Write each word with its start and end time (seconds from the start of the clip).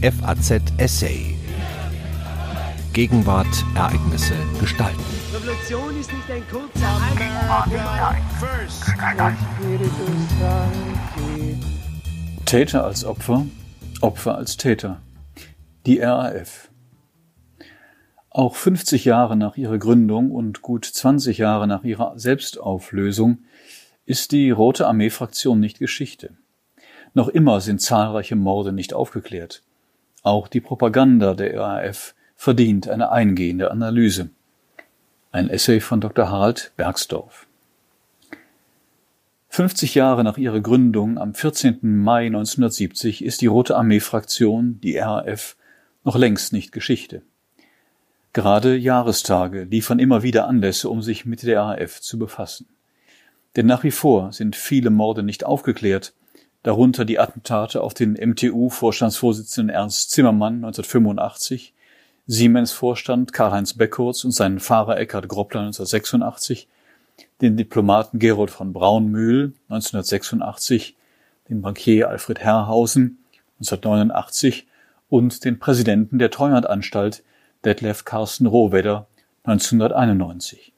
FAZ 0.00 0.62
Essay. 0.76 1.34
Gegenwart, 2.92 3.48
Ereignisse, 3.74 4.34
Gestalten. 4.60 5.02
Revolution 5.34 5.98
ist 5.98 6.12
nicht 6.12 6.30
ein 6.30 6.42
kurzer 6.48 7.00
Täter 12.44 12.84
als 12.84 13.04
Opfer, 13.04 13.44
Opfer 14.00 14.36
als 14.36 14.56
Täter. 14.56 15.00
Die 15.84 15.98
RAF. 15.98 16.70
Auch 18.30 18.54
50 18.54 19.04
Jahre 19.04 19.34
nach 19.34 19.56
ihrer 19.56 19.78
Gründung 19.78 20.30
und 20.30 20.62
gut 20.62 20.84
20 20.84 21.38
Jahre 21.38 21.66
nach 21.66 21.82
ihrer 21.82 22.16
Selbstauflösung 22.16 23.38
ist 24.06 24.30
die 24.30 24.52
Rote 24.52 24.86
Armee-Fraktion 24.86 25.58
nicht 25.58 25.80
Geschichte. 25.80 26.36
Noch 27.14 27.26
immer 27.26 27.60
sind 27.60 27.80
zahlreiche 27.80 28.36
Morde 28.36 28.72
nicht 28.72 28.94
aufgeklärt. 28.94 29.64
Auch 30.28 30.46
die 30.46 30.60
Propaganda 30.60 31.32
der 31.32 31.58
RAF 31.58 32.14
verdient 32.36 32.86
eine 32.86 33.10
eingehende 33.10 33.70
Analyse. 33.70 34.28
Ein 35.32 35.48
Essay 35.48 35.80
von 35.80 36.02
Dr. 36.02 36.28
Harald 36.28 36.70
Bergsdorf. 36.76 37.46
50 39.48 39.94
Jahre 39.94 40.24
nach 40.24 40.36
ihrer 40.36 40.60
Gründung 40.60 41.16
am 41.16 41.32
14. 41.32 41.78
Mai 41.80 42.26
1970 42.26 43.24
ist 43.24 43.40
die 43.40 43.46
Rote 43.46 43.74
Armee-Fraktion, 43.74 44.78
die 44.82 44.98
RAF, 44.98 45.56
noch 46.04 46.16
längst 46.16 46.52
nicht 46.52 46.72
Geschichte. 46.72 47.22
Gerade 48.34 48.76
Jahrestage 48.76 49.64
liefern 49.64 49.98
immer 49.98 50.22
wieder 50.22 50.46
Anlässe, 50.46 50.90
um 50.90 51.00
sich 51.00 51.24
mit 51.24 51.42
der 51.42 51.62
RAF 51.62 52.02
zu 52.02 52.18
befassen. 52.18 52.66
Denn 53.56 53.64
nach 53.64 53.82
wie 53.82 53.92
vor 53.92 54.34
sind 54.34 54.56
viele 54.56 54.90
Morde 54.90 55.22
nicht 55.22 55.44
aufgeklärt, 55.44 56.12
darunter 56.68 57.06
die 57.06 57.18
Attentate 57.18 57.80
auf 57.80 57.94
den 57.94 58.12
MTU-Vorstandsvorsitzenden 58.12 59.74
Ernst 59.74 60.10
Zimmermann 60.10 60.56
1985, 60.56 61.72
Siemens-Vorstand 62.26 63.32
Karl-Heinz 63.32 63.72
Beckurz 63.72 64.22
und 64.24 64.32
seinen 64.32 64.60
Fahrer 64.60 64.98
Eckhard 64.98 65.28
Groppler 65.28 65.60
1986, 65.60 66.68
den 67.40 67.56
Diplomaten 67.56 68.18
Gerold 68.18 68.50
von 68.50 68.74
Braunmühl 68.74 69.54
1986, 69.70 70.94
den 71.48 71.62
Bankier 71.62 72.10
Alfred 72.10 72.40
Herrhausen 72.40 73.16
1989 73.60 74.66
und 75.08 75.46
den 75.46 75.58
Präsidenten 75.58 76.18
der 76.18 76.30
Treuhandanstalt 76.30 77.22
Detlef 77.64 78.04
Carsten 78.04 78.44
Rohwedder 78.44 79.06
1991. 79.44 80.74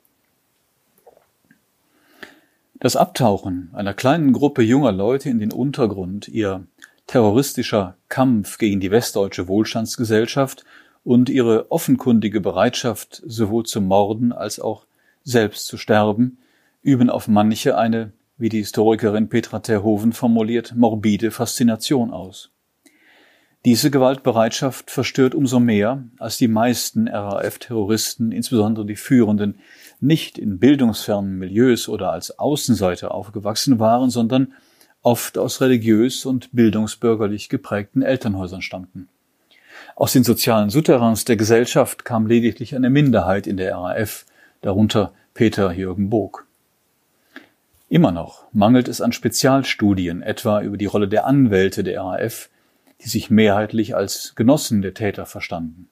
Das 2.82 2.96
Abtauchen 2.96 3.68
einer 3.74 3.92
kleinen 3.92 4.32
Gruppe 4.32 4.62
junger 4.62 4.90
Leute 4.90 5.28
in 5.28 5.38
den 5.38 5.52
Untergrund, 5.52 6.28
ihr 6.28 6.66
terroristischer 7.06 7.98
Kampf 8.08 8.56
gegen 8.56 8.80
die 8.80 8.90
westdeutsche 8.90 9.48
Wohlstandsgesellschaft 9.48 10.64
und 11.04 11.28
ihre 11.28 11.70
offenkundige 11.70 12.40
Bereitschaft, 12.40 13.20
sowohl 13.26 13.66
zu 13.66 13.82
morden 13.82 14.32
als 14.32 14.60
auch 14.60 14.86
selbst 15.24 15.66
zu 15.66 15.76
sterben, 15.76 16.38
üben 16.80 17.10
auf 17.10 17.28
manche 17.28 17.76
eine, 17.76 18.12
wie 18.38 18.48
die 18.48 18.60
Historikerin 18.60 19.28
Petra 19.28 19.58
Terhoven 19.58 20.14
formuliert, 20.14 20.74
morbide 20.74 21.32
Faszination 21.32 22.10
aus. 22.10 22.50
Diese 23.66 23.90
Gewaltbereitschaft 23.90 24.90
verstört 24.90 25.34
umso 25.34 25.60
mehr, 25.60 26.02
als 26.18 26.38
die 26.38 26.48
meisten 26.48 27.08
RAF-Terroristen, 27.08 28.32
insbesondere 28.32 28.86
die 28.86 28.96
Führenden, 28.96 29.58
nicht 30.00 30.38
in 30.38 30.58
bildungsfernen 30.58 31.38
Milieus 31.38 31.86
oder 31.86 32.10
als 32.10 32.38
Außenseiter 32.38 33.12
aufgewachsen 33.12 33.78
waren, 33.78 34.08
sondern 34.08 34.54
oft 35.02 35.36
aus 35.36 35.60
religiös 35.60 36.24
und 36.24 36.48
bildungsbürgerlich 36.52 37.50
geprägten 37.50 38.00
Elternhäusern 38.00 38.62
stammten. 38.62 39.08
Aus 39.94 40.14
den 40.14 40.24
sozialen 40.24 40.70
Souterrains 40.70 41.26
der 41.26 41.36
Gesellschaft 41.36 42.06
kam 42.06 42.26
lediglich 42.26 42.74
eine 42.74 42.88
Minderheit 42.88 43.46
in 43.46 43.58
der 43.58 43.74
RAF, 43.74 44.24
darunter 44.62 45.12
Peter 45.34 45.70
Jürgen 45.72 46.08
Bog. 46.08 46.46
Immer 47.90 48.12
noch 48.12 48.44
mangelt 48.52 48.88
es 48.88 49.02
an 49.02 49.12
Spezialstudien, 49.12 50.22
etwa 50.22 50.62
über 50.62 50.78
die 50.78 50.86
Rolle 50.86 51.08
der 51.08 51.26
Anwälte 51.26 51.84
der 51.84 52.00
RAF, 52.00 52.48
die 53.02 53.08
sich 53.08 53.30
mehrheitlich 53.30 53.96
als 53.96 54.34
Genossen 54.34 54.82
der 54.82 54.94
Täter 54.94 55.26
verstanden. 55.26 55.88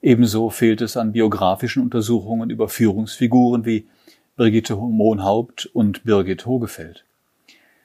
Ebenso 0.00 0.50
fehlt 0.50 0.80
es 0.80 0.96
an 0.96 1.12
biografischen 1.12 1.82
Untersuchungen 1.82 2.50
über 2.50 2.68
Führungsfiguren 2.68 3.64
wie 3.64 3.88
Brigitte 4.36 4.76
Mohnhaupt 4.76 5.66
und 5.66 6.04
Birgit 6.04 6.46
Hogefeld. 6.46 7.04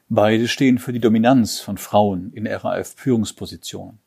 Beide 0.09 0.47
stehen 0.47 0.77
für 0.77 0.93
die 0.93 0.99
Dominanz 0.99 1.59
von 1.59 1.77
Frauen 1.77 2.31
in 2.33 2.45
RAF-Führungspositionen. 2.45 3.97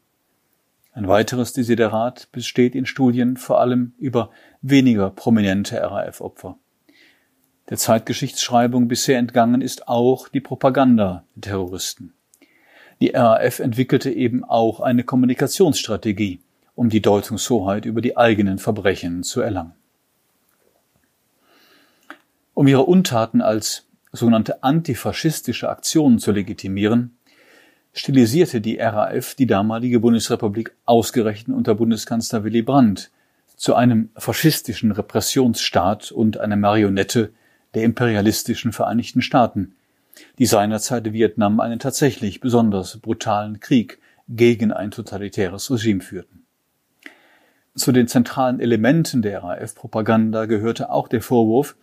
Ein 0.93 1.09
weiteres 1.09 1.53
Desiderat 1.53 2.29
besteht 2.31 2.75
in 2.75 2.87
Studien 2.87 3.37
vor 3.37 3.61
allem 3.61 3.93
über 3.99 4.31
weniger 4.63 5.11
prominente 5.11 5.81
RAF-Opfer. 5.81 6.57
Der 7.69 7.77
Zeitgeschichtsschreibung 7.77 8.87
bisher 8.87 9.19
entgangen 9.19 9.61
ist 9.61 9.89
auch 9.89 10.29
die 10.29 10.41
Propaganda 10.41 11.25
der 11.35 11.51
Terroristen. 11.51 12.16
Die 13.01 13.11
RAF 13.11 13.59
entwickelte 13.59 14.11
eben 14.11 14.43
auch 14.45 14.81
eine 14.81 15.05
Kommunikationsstrategie, 15.05 16.41
um 16.75 16.89
die 16.89 17.03
Deutungshoheit 17.03 17.85
über 17.85 18.01
die 18.01 18.17
eigenen 18.17 18.59
Verbrechen 18.59 19.23
zu 19.23 19.41
erlangen. 19.41 19.73
Um 22.55 22.67
ihre 22.67 22.85
Untaten 22.85 23.43
als 23.43 23.85
sogenannte 24.13 24.63
antifaschistische 24.63 25.69
Aktionen 25.69 26.19
zu 26.19 26.33
legitimieren, 26.33 27.17
stilisierte 27.93 28.63
die 28.63 28.79
RAF 28.79 29.35
die 29.35 29.47
damalige 29.47 30.01
Bundesrepublik 30.01 30.73
ausgerechnet 30.87 31.55
unter 31.55 31.75
Bundeskanzler 31.75 32.45
Willy 32.45 32.63
Brandt 32.63 33.11
zu 33.57 33.75
einem 33.75 34.11
faschistischen 34.17 34.93
Repressionsstaat 34.93 36.13
und 36.13 36.39
einer 36.39 36.57
Marionette 36.57 37.31
der 37.75 37.85
imperialistischen 37.85 38.73
Vereinigten 38.73 39.23
Staaten, 39.23 39.75
die 40.39 40.47
seinerzeit 40.47 41.13
Vietnam 41.13 41.61
einen 41.61 41.79
tatsächlich 41.79 42.41
besonders 42.41 42.99
brutalen 42.99 43.61
Krieg 43.61 43.99
gegen 44.29 44.73
ein 44.73 44.91
totalitäres 44.91 45.71
Regime 45.71 46.01
führten. 46.01 46.45
Zu 47.75 47.93
den 47.93 48.09
zentralen 48.09 48.59
Elementen 48.59 49.21
der 49.23 49.43
RAF-Propaganda 49.43 50.47
gehörte 50.47 50.91
auch 50.91 51.09
der 51.09 51.21
Vorwurf, 51.21 51.77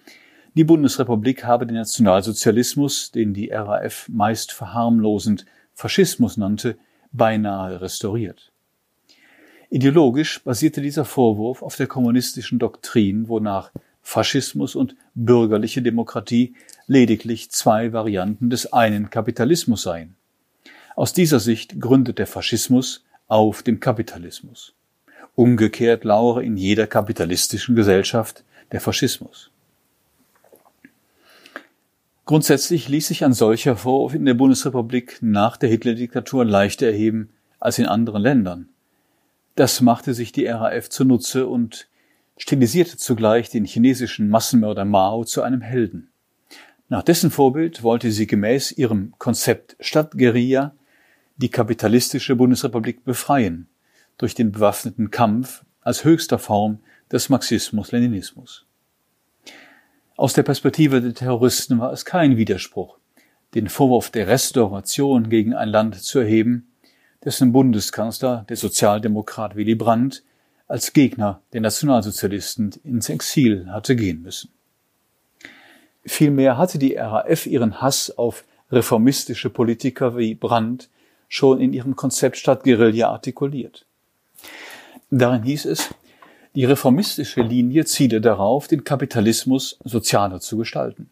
die 0.55 0.63
Bundesrepublik 0.63 1.45
habe 1.45 1.65
den 1.65 1.77
Nationalsozialismus, 1.77 3.11
den 3.11 3.33
die 3.33 3.49
RAF 3.51 4.07
meist 4.09 4.51
verharmlosend 4.51 5.45
Faschismus 5.73 6.37
nannte, 6.37 6.77
beinahe 7.11 7.81
restauriert. 7.81 8.51
Ideologisch 9.69 10.43
basierte 10.43 10.81
dieser 10.81 11.05
Vorwurf 11.05 11.63
auf 11.63 11.75
der 11.75 11.87
kommunistischen 11.87 12.59
Doktrin, 12.59 13.27
wonach 13.27 13.71
Faschismus 14.03 14.75
und 14.75 14.95
bürgerliche 15.15 15.81
Demokratie 15.81 16.53
lediglich 16.85 17.49
zwei 17.49 17.93
Varianten 17.93 18.49
des 18.49 18.71
einen 18.73 19.09
Kapitalismus 19.09 19.81
seien. 19.81 20.15
Aus 20.95 21.13
dieser 21.13 21.39
Sicht 21.39 21.79
gründet 21.79 22.19
der 22.19 22.27
Faschismus 22.27 23.03
auf 23.27 23.63
dem 23.63 23.79
Kapitalismus. 23.79 24.73
Umgekehrt 25.35 26.03
lauere 26.03 26.43
in 26.43 26.57
jeder 26.57 26.85
kapitalistischen 26.85 27.75
Gesellschaft 27.75 28.43
der 28.71 28.81
Faschismus. 28.81 29.49
Grundsätzlich 32.25 32.87
ließ 32.87 33.07
sich 33.07 33.25
ein 33.25 33.33
solcher 33.33 33.75
Vorwurf 33.75 34.13
in 34.13 34.25
der 34.25 34.33
Bundesrepublik 34.33 35.17
nach 35.21 35.57
der 35.57 35.69
Hitler-Diktatur 35.69 36.45
leichter 36.45 36.87
erheben 36.87 37.29
als 37.59 37.79
in 37.79 37.85
anderen 37.85 38.21
Ländern. 38.21 38.69
Das 39.55 39.81
machte 39.81 40.13
sich 40.13 40.31
die 40.31 40.45
RAF 40.45 40.89
zunutze 40.89 41.47
und 41.47 41.87
stilisierte 42.37 42.97
zugleich 42.97 43.49
den 43.49 43.65
chinesischen 43.65 44.29
Massenmörder 44.29 44.85
Mao 44.85 45.23
zu 45.23 45.41
einem 45.41 45.61
Helden. 45.61 46.09
Nach 46.89 47.03
dessen 47.03 47.31
Vorbild 47.31 47.83
wollte 47.83 48.11
sie 48.11 48.27
gemäß 48.27 48.71
ihrem 48.71 49.13
Konzept 49.17 49.75
Stadtguerilla 49.79 50.75
die 51.37 51.49
kapitalistische 51.49 52.35
Bundesrepublik 52.35 53.03
befreien 53.03 53.67
durch 54.17 54.35
den 54.35 54.51
bewaffneten 54.51 55.09
Kampf 55.09 55.65
als 55.81 56.03
höchster 56.03 56.39
Form 56.39 56.79
des 57.11 57.29
Marxismus-Leninismus. 57.29 58.65
Aus 60.15 60.33
der 60.33 60.43
Perspektive 60.43 61.01
der 61.01 61.13
Terroristen 61.13 61.79
war 61.79 61.91
es 61.91 62.05
kein 62.05 62.37
Widerspruch, 62.37 62.99
den 63.55 63.67
Vorwurf 63.67 64.11
der 64.11 64.27
Restauration 64.27 65.29
gegen 65.29 65.53
ein 65.53 65.69
Land 65.69 66.01
zu 66.01 66.19
erheben, 66.19 66.71
dessen 67.23 67.51
Bundeskanzler, 67.51 68.45
der 68.49 68.57
Sozialdemokrat 68.57 69.55
Willy 69.55 69.75
Brandt, 69.75 70.23
als 70.73 70.91
Gegner 70.91 71.39
der 71.53 71.61
Nationalsozialisten 71.61 72.73
ins 72.83 73.07
Exil 73.07 73.67
hatte 73.69 73.95
gehen 73.95 74.23
müssen. 74.23 74.49
Vielmehr 76.03 76.57
hatte 76.57 76.79
die 76.79 76.95
RAF 76.95 77.45
ihren 77.45 77.79
Hass 77.79 78.09
auf 78.17 78.43
reformistische 78.71 79.51
Politiker 79.51 80.17
wie 80.17 80.33
Brandt 80.33 80.89
schon 81.27 81.61
in 81.61 81.73
ihrem 81.73 81.95
Konzept 81.95 82.37
Stadtguerilla 82.37 83.11
artikuliert. 83.11 83.85
Darin 85.11 85.43
hieß 85.43 85.65
es, 85.65 85.93
die 86.55 86.65
reformistische 86.65 87.41
Linie 87.41 87.85
ziele 87.85 88.19
darauf, 88.19 88.67
den 88.67 88.83
Kapitalismus 88.83 89.77
sozialer 89.83 90.39
zu 90.39 90.57
gestalten. 90.57 91.11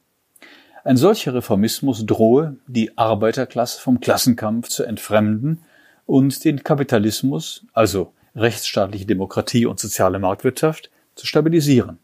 Ein 0.84 0.98
solcher 0.98 1.36
Reformismus 1.36 2.04
drohe, 2.08 2.56
die 2.66 2.98
Arbeiterklasse 2.98 3.80
vom 3.80 4.00
Klassenkampf 4.00 4.70
zu 4.70 4.86
entfremden 4.86 5.60
und 6.08 6.44
den 6.46 6.64
Kapitalismus, 6.64 7.64
also 7.74 8.12
rechtsstaatliche 8.36 9.06
Demokratie 9.06 9.66
und 9.66 9.80
soziale 9.80 10.20
Marktwirtschaft, 10.20 10.90
zu 11.16 11.26
stabilisieren. 11.28 12.00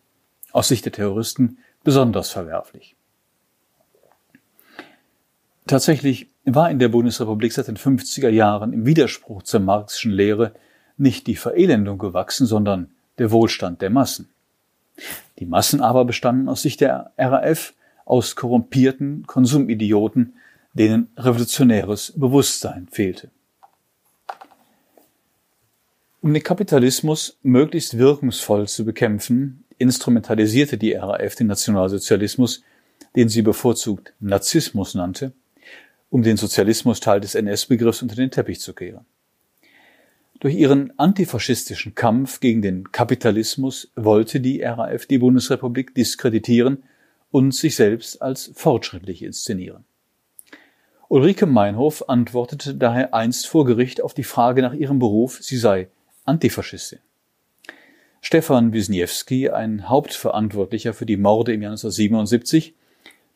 Aus 0.52 0.68
Sicht 0.68 0.86
der 0.86 0.92
Terroristen 0.92 1.58
besonders 1.84 2.32
verwerflich. 2.32 2.96
Tatsächlich 5.66 6.28
war 6.46 6.72
in 6.72 6.80
der 6.80 6.90
Bundesrepublik 6.90 7.52
seit 7.52 7.68
den 7.68 7.78
50er 7.78 8.30
Jahren 8.30 8.74
im 8.74 8.86
Widerspruch 8.86 9.44
zur 9.44 9.60
marxischen 9.60 10.12
Lehre 10.12 10.54
nicht 10.98 11.28
die 11.28 11.36
Verelendung 11.36 11.98
gewachsen, 11.98 12.48
sondern 12.48 12.92
der 13.18 13.32
Wohlstand 13.32 13.82
der 13.82 13.90
Massen. 13.90 14.30
Die 15.40 15.46
Massen 15.46 15.82
aber 15.82 16.06
bestanden 16.06 16.50
aus 16.50 16.62
Sicht 16.62 16.82
der 16.82 17.12
RAF 17.18 17.74
aus 18.06 18.36
korrumpierten 18.36 19.28
Konsumidioten, 19.28 20.34
denen 20.74 21.10
revolutionäres 21.18 22.14
Bewusstsein 22.16 22.88
fehlte. 22.90 23.30
Um 26.20 26.34
den 26.34 26.44
Kapitalismus 26.44 27.38
möglichst 27.44 28.00
wirkungsvoll 28.00 28.68
zu 28.68 28.86
bekämpfen, 28.86 29.64
instrumentalisierte 29.78 30.78
die 30.78 30.94
RAF 30.94 31.36
den 31.36 31.46
Nationalsozialismus, 31.48 32.64
den 33.16 33.30
sie 33.30 33.44
bevorzugt 33.44 34.14
Narzissmus 34.20 34.96
nannte, 34.96 35.34
um 36.10 36.24
den 36.24 36.38
Sozialismus 36.38 37.02
Teil 37.02 37.22
des 37.22 37.36
NS-Begriffs 37.36 38.02
unter 38.02 38.16
den 38.16 38.32
Teppich 38.32 38.60
zu 38.60 38.74
kehren. 38.74 39.06
Durch 40.40 40.56
ihren 40.56 40.98
antifaschistischen 40.98 41.94
Kampf 41.94 42.40
gegen 42.40 42.64
den 42.64 42.92
Kapitalismus 42.92 43.92
wollte 43.96 44.40
die 44.40 44.64
RAF 44.64 45.06
die 45.06 45.20
Bundesrepublik 45.20 45.94
diskreditieren 45.94 46.84
und 47.30 47.54
sich 47.54 47.76
selbst 47.76 48.24
als 48.24 48.52
fortschrittlich 48.56 49.22
inszenieren. 49.22 49.84
Ulrike 51.10 51.46
Meinhof 51.46 52.10
antwortete 52.10 52.74
daher 52.74 53.14
einst 53.14 53.48
vor 53.48 53.66
Gericht 53.66 54.02
auf 54.02 54.16
die 54.16 54.24
Frage 54.24 54.64
nach 54.64 54.74
ihrem 54.74 55.00
Beruf, 55.00 55.40
sie 55.42 55.58
sei 55.58 55.90
Antifaschistin. 56.28 57.00
Stefan 58.22 58.74
Wisniewski, 58.74 59.50
ein 59.50 59.88
Hauptverantwortlicher 59.88 60.94
für 60.94 61.06
die 61.06 61.16
Morde 61.16 61.54
im 61.54 61.62
Jahr 61.62 61.72
1977, 61.72 62.74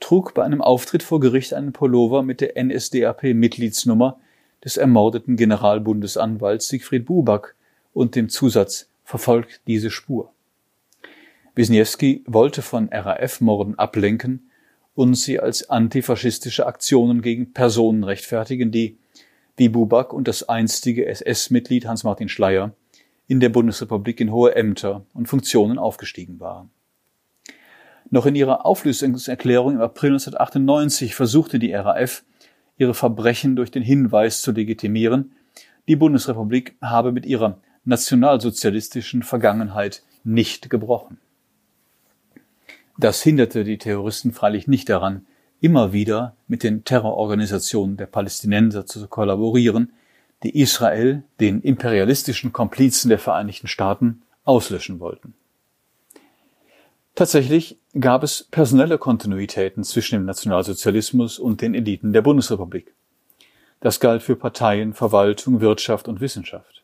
trug 0.02 0.34
bei 0.34 0.44
einem 0.44 0.62
Auftritt 0.62 1.02
vor 1.02 1.22
Gericht 1.22 1.54
einen 1.54 1.72
Pullover 1.72 2.24
mit 2.24 2.42
der 2.42 2.62
NSDAP-Mitgliedsnummer 2.62 4.20
des 4.66 4.76
ermordeten 4.76 5.38
Generalbundesanwalts 5.38 6.68
Siegfried 6.68 7.06
Buback 7.06 7.56
und 7.94 8.16
dem 8.16 8.28
Zusatz 8.28 8.90
verfolgt 9.06 9.62
diese 9.68 9.90
Spur. 9.90 10.34
Wisniewski 11.56 12.24
wollte 12.28 12.62
von 12.62 12.90
RAF-Morden 12.92 13.80
ablenken 13.80 14.52
und 14.96 15.16
sie 15.16 15.40
als 15.40 15.70
antifaschistische 15.70 16.66
Aktionen 16.66 17.22
gegen 17.22 17.54
Personen 17.54 18.04
rechtfertigen, 18.04 18.72
die, 18.72 18.98
wie 19.56 19.70
Buback 19.70 20.12
und 20.12 20.28
das 20.28 20.50
einstige 20.50 21.06
SS-Mitglied 21.06 21.86
Hans-Martin 21.86 22.28
Schleyer, 22.28 22.74
in 23.32 23.40
der 23.40 23.48
Bundesrepublik 23.48 24.20
in 24.20 24.34
hohe 24.34 24.56
Ämter 24.56 25.06
und 25.14 25.30
Funktionen 25.30 25.80
aufgestiegen 25.80 26.42
waren. 26.42 26.70
Noch 28.10 28.26
in 28.26 28.36
ihrer 28.36 28.66
Auflösungserklärung 28.66 29.76
im 29.76 29.82
April 29.82 30.10
1998 30.10 31.16
versuchte 31.16 31.58
die 31.58 31.72
RAF, 31.72 32.26
ihre 32.78 32.94
Verbrechen 32.94 33.56
durch 33.56 33.72
den 33.72 33.84
Hinweis 33.84 34.42
zu 34.42 34.52
legitimieren, 34.52 35.32
die 35.88 35.96
Bundesrepublik 35.96 36.76
habe 36.82 37.14
mit 37.14 37.26
ihrer 37.26 37.58
nationalsozialistischen 37.86 39.24
Vergangenheit 39.24 40.04
nicht 40.26 40.70
gebrochen. 40.70 41.18
Das 42.98 43.24
hinderte 43.24 43.64
die 43.64 43.78
Terroristen 43.78 44.34
freilich 44.34 44.68
nicht 44.68 44.90
daran, 44.90 45.26
immer 45.62 45.94
wieder 45.94 46.36
mit 46.50 46.64
den 46.64 46.84
Terrororganisationen 46.84 47.96
der 47.96 48.08
Palästinenser 48.08 48.86
zu 48.86 49.08
kollaborieren, 49.08 49.94
die 50.44 50.60
Israel, 50.60 51.24
den 51.40 51.62
imperialistischen 51.62 52.52
Komplizen 52.52 53.10
der 53.10 53.20
Vereinigten 53.20 53.68
Staaten, 53.68 54.24
auslöschen 54.44 55.00
wollten. 55.00 55.34
Tatsächlich 57.16 57.78
gab 58.00 58.24
es 58.24 58.44
personelle 58.44 58.98
Kontinuitäten 58.98 59.84
zwischen 59.84 60.16
dem 60.16 60.26
Nationalsozialismus 60.26 61.40
und 61.40 61.62
den 61.62 61.76
Eliten 61.76 62.14
der 62.14 62.22
Bundesrepublik. 62.22 62.94
Das 63.82 64.00
galt 64.00 64.24
für 64.24 64.36
Parteien, 64.36 64.94
Verwaltung, 64.94 65.60
Wirtschaft 65.60 66.08
und 66.08 66.22
Wissenschaft. 66.22 66.84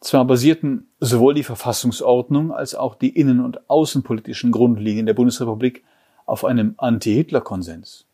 Zwar 0.00 0.24
basierten 0.24 0.88
sowohl 1.00 1.34
die 1.34 1.42
Verfassungsordnung 1.42 2.52
als 2.52 2.74
auch 2.74 2.94
die 2.94 3.08
innen- 3.08 3.44
und 3.44 3.70
außenpolitischen 3.70 4.52
Grundlinien 4.52 5.06
der 5.06 5.14
Bundesrepublik 5.14 5.82
auf 6.26 6.44
einem 6.44 6.74
Anti-Hitler-Konsens. 6.76 8.04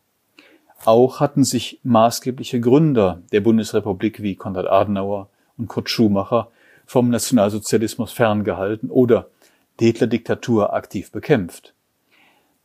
Auch 0.85 1.19
hatten 1.19 1.43
sich 1.43 1.79
maßgebliche 1.83 2.59
Gründer 2.59 3.21
der 3.31 3.41
Bundesrepublik 3.41 4.21
wie 4.21 4.35
Konrad 4.35 4.67
Adenauer 4.67 5.29
und 5.57 5.67
Kurt 5.67 5.89
Schumacher 5.89 6.49
vom 6.85 7.09
Nationalsozialismus 7.09 8.11
ferngehalten 8.11 8.89
oder 8.89 9.27
Hitler-Diktatur 9.79 10.73
aktiv 10.73 11.11
bekämpft. 11.11 11.73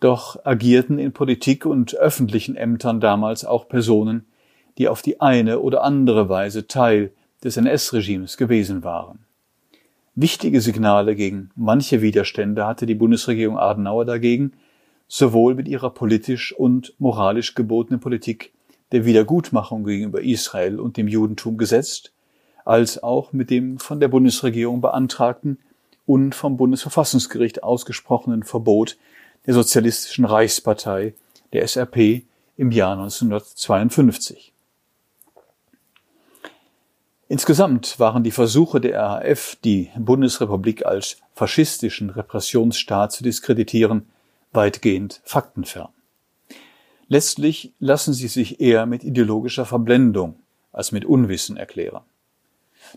Doch 0.01 0.45
agierten 0.45 0.99
in 0.99 1.13
Politik 1.13 1.67
und 1.67 1.97
öffentlichen 1.97 2.57
Ämtern 2.57 3.01
damals 3.01 3.45
auch 3.45 3.69
Personen, 3.69 4.27
die 4.79 4.89
auf 4.89 5.03
die 5.03 5.21
eine 5.21 5.61
oder 5.61 5.83
andere 5.83 6.29
Weise 6.29 6.67
Teil 6.67 7.13
des 7.43 7.57
NS-Regimes 7.57 8.37
gewesen 8.37 8.85
waren. 8.85 9.21
Wichtige 10.15 10.61
Signale 10.61 11.15
gegen 11.15 11.51
manche 11.55 12.03
Widerstände 12.03 12.67
hatte 12.67 12.87
die 12.87 12.95
Bundesregierung 12.95 13.59
Adenauer 13.59 14.05
dagegen 14.05 14.53
sowohl 15.09 15.55
mit 15.55 15.67
ihrer 15.67 15.91
politisch 15.91 16.53
und 16.53 16.95
moralisch 16.99 17.55
gebotenen 17.55 17.99
Politik 17.99 18.53
der 18.93 19.05
Wiedergutmachung 19.05 19.85
gegenüber 19.85 20.23
Israel 20.23 20.79
und 20.79 20.97
dem 20.97 21.09
Judentum 21.09 21.57
gesetzt, 21.57 22.13
als 22.65 23.03
auch 23.03 23.33
mit 23.33 23.51
dem 23.51 23.79
von 23.79 24.01
der 24.01 24.09
Bundesregierung 24.09 24.81
beantragten 24.81 25.59
und 26.07 26.35
vom 26.35 26.57
Bundesverfassungsgericht 26.57 27.63
ausgesprochenen 27.63 28.43
Verbot 28.43 28.97
der 29.47 29.55
Sozialistischen 29.55 30.25
Reichspartei, 30.25 31.15
der 31.53 31.67
SRP, 31.67 32.25
im 32.57 32.71
Jahr 32.73 32.93
1952. 32.93 34.53
Insgesamt 37.29 38.01
waren 38.01 38.25
die 38.25 38.31
Versuche 38.31 38.81
der 38.81 38.99
RAF, 38.99 39.57
die 39.63 39.91
Bundesrepublik 39.97 40.85
als 40.85 41.19
faschistischen 41.35 42.11
Repressionsstaat 42.11 43.13
zu 43.13 43.23
diskreditieren, 43.23 44.09
weitgehend 44.53 45.21
faktenfern. 45.25 45.89
Letztlich 47.09 47.73
lassen 47.79 48.13
sie 48.13 48.29
sich 48.29 48.61
eher 48.61 48.87
mit 48.87 49.03
ideologischer 49.03 49.65
Verblendung 49.65 50.37
als 50.73 50.93
mit 50.93 51.05
Unwissen 51.05 51.57
erklären. 51.57 52.03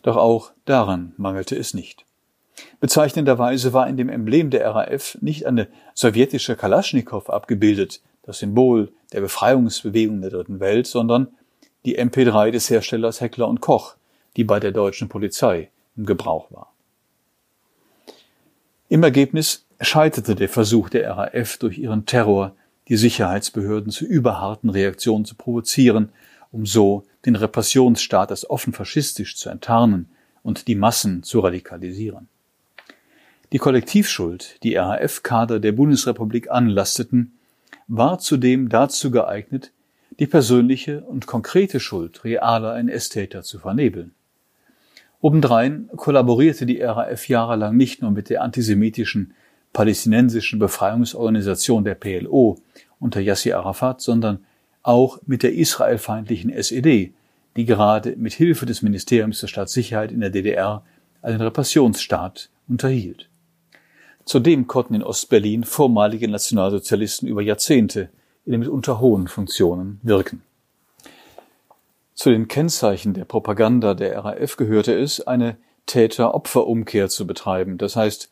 Doch 0.01 0.17
auch 0.17 0.51
daran 0.65 1.13
mangelte 1.17 1.55
es 1.55 1.73
nicht. 1.73 2.05
Bezeichnenderweise 2.79 3.73
war 3.73 3.87
in 3.87 3.97
dem 3.97 4.09
Emblem 4.09 4.49
der 4.49 4.69
RAF 4.69 5.17
nicht 5.21 5.45
eine 5.45 5.67
sowjetische 5.93 6.55
Kalaschnikow 6.55 7.29
abgebildet, 7.29 8.01
das 8.23 8.39
Symbol 8.39 8.91
der 9.13 9.21
Befreiungsbewegung 9.21 10.21
der 10.21 10.29
Dritten 10.29 10.59
Welt, 10.59 10.87
sondern 10.87 11.29
die 11.85 11.99
MP3 11.99 12.51
des 12.51 12.69
Herstellers 12.69 13.21
Heckler 13.21 13.47
und 13.47 13.61
Koch, 13.61 13.95
die 14.35 14.43
bei 14.43 14.59
der 14.59 14.71
deutschen 14.71 15.09
Polizei 15.09 15.69
im 15.95 16.05
Gebrauch 16.05 16.51
war. 16.51 16.71
Im 18.89 19.03
Ergebnis 19.03 19.65
scheiterte 19.81 20.35
der 20.35 20.49
Versuch 20.49 20.89
der 20.89 21.09
RAF 21.09 21.57
durch 21.57 21.77
ihren 21.77 22.05
Terror, 22.05 22.55
die 22.87 22.97
Sicherheitsbehörden 22.97 23.91
zu 23.91 24.05
überharten 24.05 24.69
Reaktionen 24.69 25.25
zu 25.25 25.35
provozieren, 25.35 26.09
um 26.51 26.65
so 26.65 27.03
den 27.25 27.35
Repressionsstaat 27.35 28.31
als 28.31 28.49
offen 28.49 28.73
faschistisch 28.73 29.37
zu 29.37 29.49
enttarnen 29.49 30.09
und 30.43 30.67
die 30.67 30.75
Massen 30.75 31.23
zu 31.23 31.39
radikalisieren. 31.39 32.27
Die 33.51 33.57
Kollektivschuld, 33.57 34.63
die 34.63 34.75
RAF-Kader 34.75 35.59
der 35.59 35.73
Bundesrepublik 35.73 36.49
anlasteten, 36.49 37.33
war 37.87 38.19
zudem 38.19 38.69
dazu 38.69 39.11
geeignet, 39.11 39.71
die 40.19 40.27
persönliche 40.27 41.01
und 41.01 41.27
konkrete 41.27 41.79
Schuld 41.79 42.23
realer 42.23 42.77
NS-Täter 42.77 43.43
zu 43.43 43.59
vernebeln. 43.59 44.13
Obendrein 45.19 45.89
kollaborierte 45.95 46.65
die 46.65 46.81
RAF 46.81 47.27
jahrelang 47.27 47.75
nicht 47.77 48.01
nur 48.01 48.11
mit 48.11 48.29
der 48.29 48.41
antisemitischen 48.41 49.33
palästinensischen 49.73 50.59
Befreiungsorganisation 50.59 51.83
der 51.83 51.95
PLO 51.95 52.57
unter 52.99 53.19
Yasser 53.19 53.57
Arafat, 53.57 54.01
sondern 54.01 54.45
auch 54.83 55.19
mit 55.25 55.43
der 55.43 55.53
israelfeindlichen 55.53 56.51
SED, 56.51 57.13
die 57.55 57.65
gerade 57.65 58.15
mit 58.15 58.33
Hilfe 58.33 58.65
des 58.65 58.81
Ministeriums 58.81 59.39
der 59.41 59.47
Staatssicherheit 59.47 60.11
in 60.11 60.21
der 60.21 60.29
DDR 60.29 60.83
einen 61.21 61.41
Repressionsstaat 61.41 62.49
unterhielt. 62.67 63.29
Zudem 64.25 64.67
konnten 64.67 64.95
in 64.95 65.03
Ostberlin 65.03 65.63
vormalige 65.63 66.27
Nationalsozialisten 66.27 67.27
über 67.27 67.41
Jahrzehnte 67.41 68.09
in 68.45 68.59
mitunter 68.59 68.99
hohen 68.99 69.27
Funktionen 69.27 69.99
wirken. 70.03 70.41
Zu 72.13 72.29
den 72.29 72.47
Kennzeichen 72.47 73.13
der 73.13 73.25
Propaganda 73.25 73.93
der 73.93 74.23
RAF 74.23 74.57
gehörte 74.57 74.97
es, 74.97 75.25
eine 75.25 75.57
Täter-Opfer-Umkehr 75.87 77.09
zu 77.09 77.25
betreiben, 77.25 77.77
das 77.77 77.95
heißt, 77.95 78.31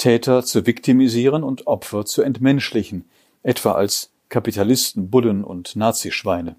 Täter 0.00 0.42
zu 0.42 0.66
viktimisieren 0.66 1.42
und 1.42 1.66
Opfer 1.66 2.06
zu 2.06 2.22
entmenschlichen, 2.22 3.04
etwa 3.42 3.72
als 3.72 4.10
Kapitalisten, 4.30 5.10
Bullen 5.10 5.44
und 5.44 5.76
Nazischweine. 5.76 6.56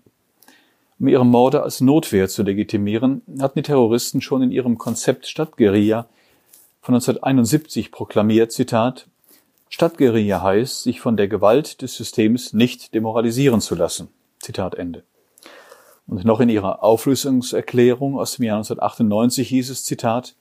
Um 0.99 1.07
ihre 1.07 1.25
Morde 1.25 1.63
als 1.63 1.81
Notwehr 1.81 2.29
zu 2.29 2.43
legitimieren, 2.43 3.23
hatten 3.39 3.57
die 3.57 3.63
Terroristen 3.63 4.21
schon 4.21 4.43
in 4.43 4.51
ihrem 4.51 4.77
Konzept 4.77 5.25
Stadtguerilla 5.25 6.07
von 6.81 6.93
1971 6.93 7.91
proklamiert, 7.91 8.51
Zitat, 8.51 9.07
Stadtguerilla 9.69 10.43
heißt, 10.43 10.83
sich 10.83 11.01
von 11.01 11.17
der 11.17 11.27
Gewalt 11.27 11.81
des 11.81 11.95
Systems 11.95 12.53
nicht 12.53 12.93
demoralisieren 12.93 13.59
zu 13.59 13.73
lassen. 13.73 14.09
Zitat 14.37 14.75
Ende. 14.75 15.03
Und 16.05 16.25
noch 16.25 16.41
in 16.41 16.49
ihrer 16.49 16.83
Auflösungserklärung 16.83 18.19
aus 18.19 18.35
dem 18.35 18.45
Jahr 18.45 18.57
1998 18.57 19.49
hieß 19.49 19.71
es, 19.71 19.83
Zitat, 19.83 20.35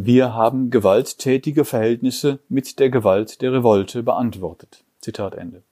wir 0.00 0.32
haben 0.32 0.70
gewalttätige 0.70 1.64
Verhältnisse 1.64 2.38
mit 2.48 2.78
der 2.78 2.88
Gewalt 2.88 3.42
der 3.42 3.52
Revolte 3.52 4.04
beantwortet. 4.04 4.84
Zitat 5.00 5.34
Ende. 5.34 5.64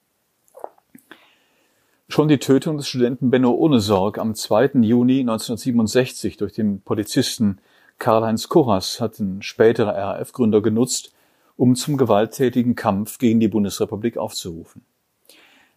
Schon 2.09 2.27
die 2.27 2.39
Tötung 2.39 2.77
des 2.77 2.89
Studenten 2.89 3.31
Benno 3.31 3.53
Ohnesorg 3.53 4.19
am 4.19 4.35
2. 4.35 4.81
Juni 4.81 5.21
1967 5.21 6.39
durch 6.39 6.55
den 6.55 6.81
Polizisten 6.81 7.59
Karl-Heinz 8.01 8.49
Kurras 8.49 9.01
hatten 9.01 9.43
spätere 9.43 9.95
RAF-Gründer 9.97 10.61
genutzt, 10.61 11.13
um 11.57 11.77
zum 11.77 11.97
gewalttätigen 11.97 12.75
Kampf 12.75 13.19
gegen 13.19 13.39
die 13.39 13.47
Bundesrepublik 13.47 14.17
aufzurufen. 14.19 14.85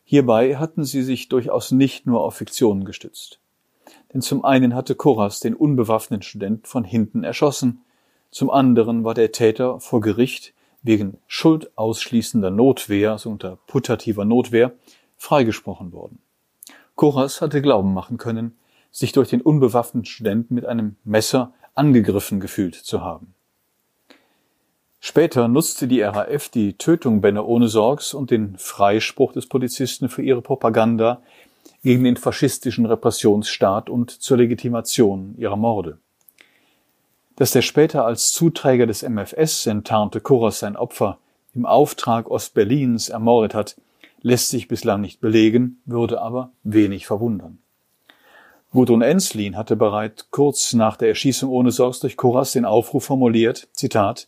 Hierbei 0.05 0.55
hatten 0.55 0.85
sie 0.85 1.03
sich 1.03 1.29
durchaus 1.29 1.69
nicht 1.69 2.07
nur 2.07 2.21
auf 2.21 2.37
Fiktionen 2.37 2.83
gestützt. 2.83 3.37
Denn 4.11 4.23
zum 4.23 4.43
einen 4.43 4.73
hatte 4.73 4.95
Kurras 4.95 5.39
den 5.39 5.53
unbewaffneten 5.53 6.23
Studenten 6.23 6.65
von 6.65 6.83
hinten 6.83 7.23
erschossen, 7.23 7.83
zum 8.31 8.49
anderen 8.49 9.03
war 9.03 9.13
der 9.13 9.31
Täter 9.31 9.79
vor 9.79 10.01
Gericht 10.01 10.53
wegen 10.81 11.17
schuldausschließender 11.27 12.51
Notwehr, 12.51 13.17
so 13.17 13.29
unter 13.29 13.57
putativer 13.67 14.25
Notwehr, 14.25 14.73
freigesprochen 15.17 15.91
worden. 15.91 16.19
Kurras 16.95 17.41
hatte 17.41 17.61
glauben 17.61 17.93
machen 17.93 18.17
können, 18.17 18.57
sich 18.91 19.11
durch 19.11 19.29
den 19.29 19.41
unbewaffneten 19.41 20.05
Studenten 20.05 20.55
mit 20.55 20.65
einem 20.65 20.95
Messer 21.03 21.53
angegriffen 21.75 22.39
gefühlt 22.39 22.75
zu 22.75 23.01
haben. 23.01 23.33
Später 24.99 25.47
nutzte 25.47 25.87
die 25.87 26.01
RAF 26.01 26.49
die 26.49 26.73
Tötung 26.73 27.21
Benne 27.21 27.45
ohne 27.45 27.69
Sorgs 27.69 28.13
und 28.13 28.31
den 28.31 28.57
Freispruch 28.57 29.31
des 29.31 29.47
Polizisten 29.47 30.09
für 30.09 30.21
ihre 30.21 30.41
Propaganda 30.41 31.21
gegen 31.83 32.03
den 32.03 32.17
faschistischen 32.17 32.85
Repressionsstaat 32.85 33.89
und 33.89 34.11
zur 34.11 34.37
Legitimation 34.37 35.35
ihrer 35.37 35.55
Morde. 35.55 35.99
Dass 37.39 37.51
der 37.51 37.61
später 37.61 38.05
als 38.05 38.33
Zuträger 38.33 38.85
des 38.85 39.01
MFS 39.01 39.65
enttarnte 39.65 40.19
Kurras 40.19 40.59
sein 40.59 40.75
Opfer 40.75 41.19
im 41.55 41.65
Auftrag 41.65 42.29
Ostberlins 42.29 43.07
ermordet 43.07 43.53
hat, 43.53 43.77
lässt 44.21 44.49
sich 44.49 44.67
bislang 44.67 44.99
nicht 44.99 45.21
belegen, 45.21 45.81
würde 45.85 46.21
aber 46.21 46.51
wenig 46.63 47.07
verwundern. 47.07 47.59
Gudrun 48.71 49.01
Enslin 49.01 49.55
hatte 49.55 49.77
bereits 49.77 50.29
kurz 50.31 50.73
nach 50.73 50.97
der 50.97 51.07
Erschießung 51.07 51.49
ohne 51.49 51.71
Sorgs 51.71 52.01
durch 52.01 52.17
Kurras 52.17 52.51
den 52.51 52.65
Aufruf 52.65 53.05
formuliert, 53.05 53.69
Zitat, 53.71 54.27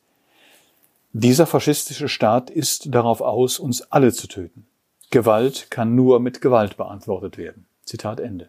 dieser 1.11 1.45
faschistische 1.45 2.07
Staat 2.07 2.49
ist 2.49 2.95
darauf 2.95 3.19
aus, 3.19 3.59
uns 3.59 3.81
alle 3.91 4.13
zu 4.13 4.27
töten. 4.27 4.65
Gewalt 5.09 5.69
kann 5.69 5.95
nur 5.95 6.21
mit 6.21 6.39
Gewalt 6.39 6.77
beantwortet 6.77 7.37
werden. 7.37 7.65
Zitat 7.83 8.21
Ende. 8.21 8.47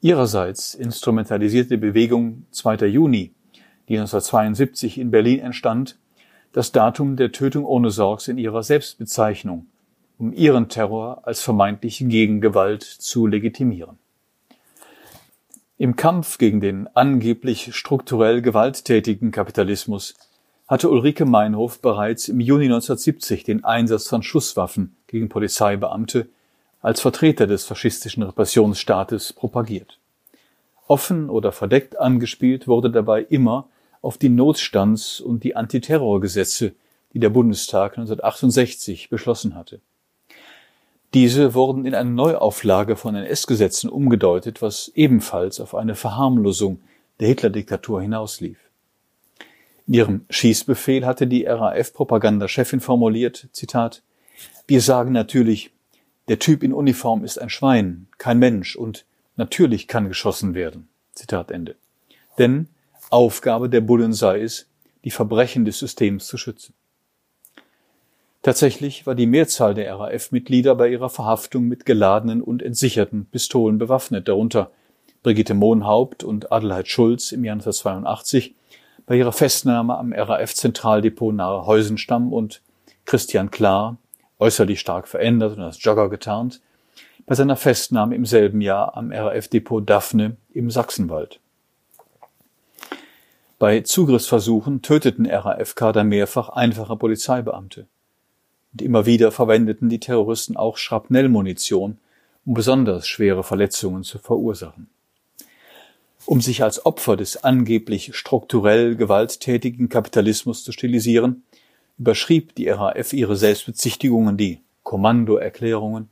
Ihrerseits 0.00 0.74
instrumentalisierte 0.74 1.70
die 1.70 1.76
Bewegung 1.78 2.46
2. 2.52 2.86
Juni, 2.86 3.34
die 3.88 3.98
1972 3.98 4.98
in 4.98 5.10
Berlin 5.10 5.40
entstand, 5.40 5.96
das 6.52 6.72
Datum 6.72 7.16
der 7.16 7.32
Tötung 7.32 7.64
ohne 7.64 7.90
Sorgs 7.90 8.28
in 8.28 8.38
ihrer 8.38 8.62
Selbstbezeichnung, 8.62 9.66
um 10.18 10.32
ihren 10.32 10.68
Terror 10.68 11.22
als 11.24 11.40
vermeintliche 11.40 12.06
Gegengewalt 12.06 12.82
zu 12.82 13.26
legitimieren. 13.26 13.98
Im 15.76 15.94
Kampf 15.94 16.38
gegen 16.38 16.60
den 16.60 16.88
angeblich 16.94 17.74
strukturell 17.74 18.42
gewalttätigen 18.42 19.30
Kapitalismus 19.30 20.14
hatte 20.66 20.90
Ulrike 20.90 21.24
Meinhof 21.24 21.80
bereits 21.80 22.28
im 22.28 22.40
Juni 22.40 22.64
1970 22.64 23.44
den 23.44 23.64
Einsatz 23.64 24.08
von 24.08 24.22
Schusswaffen 24.22 24.96
gegen 25.06 25.28
Polizeibeamte 25.28 26.28
als 26.82 27.00
Vertreter 27.00 27.46
des 27.46 27.64
faschistischen 27.64 28.22
Repressionsstaates 28.22 29.32
propagiert. 29.32 29.98
Offen 30.88 31.30
oder 31.30 31.52
verdeckt 31.52 31.98
angespielt 31.98 32.66
wurde 32.66 32.90
dabei 32.90 33.22
immer 33.22 33.68
auf 34.02 34.18
die 34.18 34.28
Notstands- 34.28 35.20
und 35.20 35.44
die 35.44 35.56
Antiterrorgesetze, 35.56 36.72
die 37.12 37.20
der 37.20 37.30
Bundestag 37.30 37.92
1968 37.92 39.08
beschlossen 39.08 39.54
hatte. 39.54 39.80
Diese 41.14 41.54
wurden 41.54 41.86
in 41.86 41.94
eine 41.94 42.10
Neuauflage 42.10 42.96
von 42.96 43.14
NS-Gesetzen 43.14 43.88
umgedeutet, 43.88 44.60
was 44.60 44.92
ebenfalls 44.94 45.58
auf 45.58 45.74
eine 45.74 45.94
Verharmlosung 45.94 46.80
der 47.18 47.28
Hitler-Diktatur 47.28 48.02
hinauslief. 48.02 48.58
In 49.86 49.94
ihrem 49.94 50.26
Schießbefehl 50.28 51.06
hatte 51.06 51.26
die 51.26 51.46
RAF-Propagandachefin 51.46 52.80
formuliert, 52.80 53.48
Zitat, 53.52 54.02
wir 54.66 54.82
sagen 54.82 55.12
natürlich, 55.12 55.70
der 56.28 56.38
Typ 56.38 56.62
in 56.62 56.74
Uniform 56.74 57.24
ist 57.24 57.38
ein 57.38 57.48
Schwein, 57.48 58.06
kein 58.18 58.38
Mensch 58.38 58.76
und 58.76 59.06
natürlich 59.36 59.88
kann 59.88 60.08
geschossen 60.08 60.52
werden. 60.52 60.88
Zitat 61.14 61.50
Ende. 61.50 61.76
Denn 62.36 62.68
Aufgabe 63.10 63.68
der 63.68 63.80
Bullen 63.80 64.12
sei 64.12 64.42
es, 64.42 64.68
die 65.04 65.10
Verbrechen 65.10 65.64
des 65.64 65.78
Systems 65.78 66.26
zu 66.26 66.36
schützen. 66.36 66.74
Tatsächlich 68.42 69.06
war 69.06 69.14
die 69.14 69.26
Mehrzahl 69.26 69.74
der 69.74 69.94
RAF-Mitglieder 69.94 70.74
bei 70.74 70.88
ihrer 70.88 71.10
Verhaftung 71.10 71.64
mit 71.64 71.86
geladenen 71.86 72.42
und 72.42 72.62
entsicherten 72.62 73.26
Pistolen 73.26 73.78
bewaffnet, 73.78 74.28
darunter 74.28 74.70
Brigitte 75.22 75.54
Mohnhaupt 75.54 76.22
und 76.22 76.52
Adelheid 76.52 76.88
Schulz 76.88 77.32
im 77.32 77.44
Jahr 77.44 77.54
1982 77.54 78.54
bei 79.06 79.16
ihrer 79.16 79.32
Festnahme 79.32 79.96
am 79.96 80.12
RAF-Zentraldepot 80.12 81.34
nahe 81.34 81.66
Heusenstamm 81.66 82.32
und 82.32 82.62
Christian 83.06 83.50
Klar, 83.50 83.96
äußerlich 84.38 84.78
stark 84.78 85.08
verändert 85.08 85.56
und 85.56 85.62
als 85.62 85.82
Jogger 85.82 86.08
getarnt, 86.08 86.60
bei 87.26 87.34
seiner 87.34 87.56
Festnahme 87.56 88.14
im 88.14 88.26
selben 88.26 88.60
Jahr 88.60 88.96
am 88.96 89.10
RAF-Depot 89.10 89.88
Daphne 89.88 90.36
im 90.52 90.70
Sachsenwald. 90.70 91.40
Bei 93.58 93.80
Zugriffsversuchen 93.80 94.82
töteten 94.82 95.26
RAF-Kader 95.26 96.04
mehrfach 96.04 96.48
einfache 96.50 96.96
Polizeibeamte. 96.96 97.86
Und 98.72 98.82
immer 98.82 99.06
wieder 99.06 99.32
verwendeten 99.32 99.88
die 99.88 100.00
Terroristen 100.00 100.56
auch 100.56 100.76
Schrapnellmunition, 100.76 101.98
um 102.46 102.54
besonders 102.54 103.08
schwere 103.08 103.42
Verletzungen 103.42 104.04
zu 104.04 104.18
verursachen 104.18 104.88
um 106.28 106.42
sich 106.42 106.62
als 106.62 106.84
Opfer 106.84 107.16
des 107.16 107.42
angeblich 107.42 108.14
strukturell 108.14 108.96
gewalttätigen 108.96 109.88
Kapitalismus 109.88 110.62
zu 110.62 110.72
stilisieren, 110.72 111.42
überschrieb 111.98 112.54
die 112.54 112.68
RAF 112.68 113.14
ihre 113.14 113.34
Selbstbezichtigungen, 113.34 114.36
die 114.36 114.60
Kommandoerklärungen, 114.82 116.10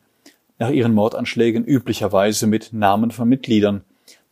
nach 0.58 0.70
ihren 0.70 0.94
Mordanschlägen 0.94 1.66
üblicherweise 1.66 2.46
mit 2.46 2.72
Namen 2.72 3.10
von 3.10 3.28
Mitgliedern, 3.28 3.84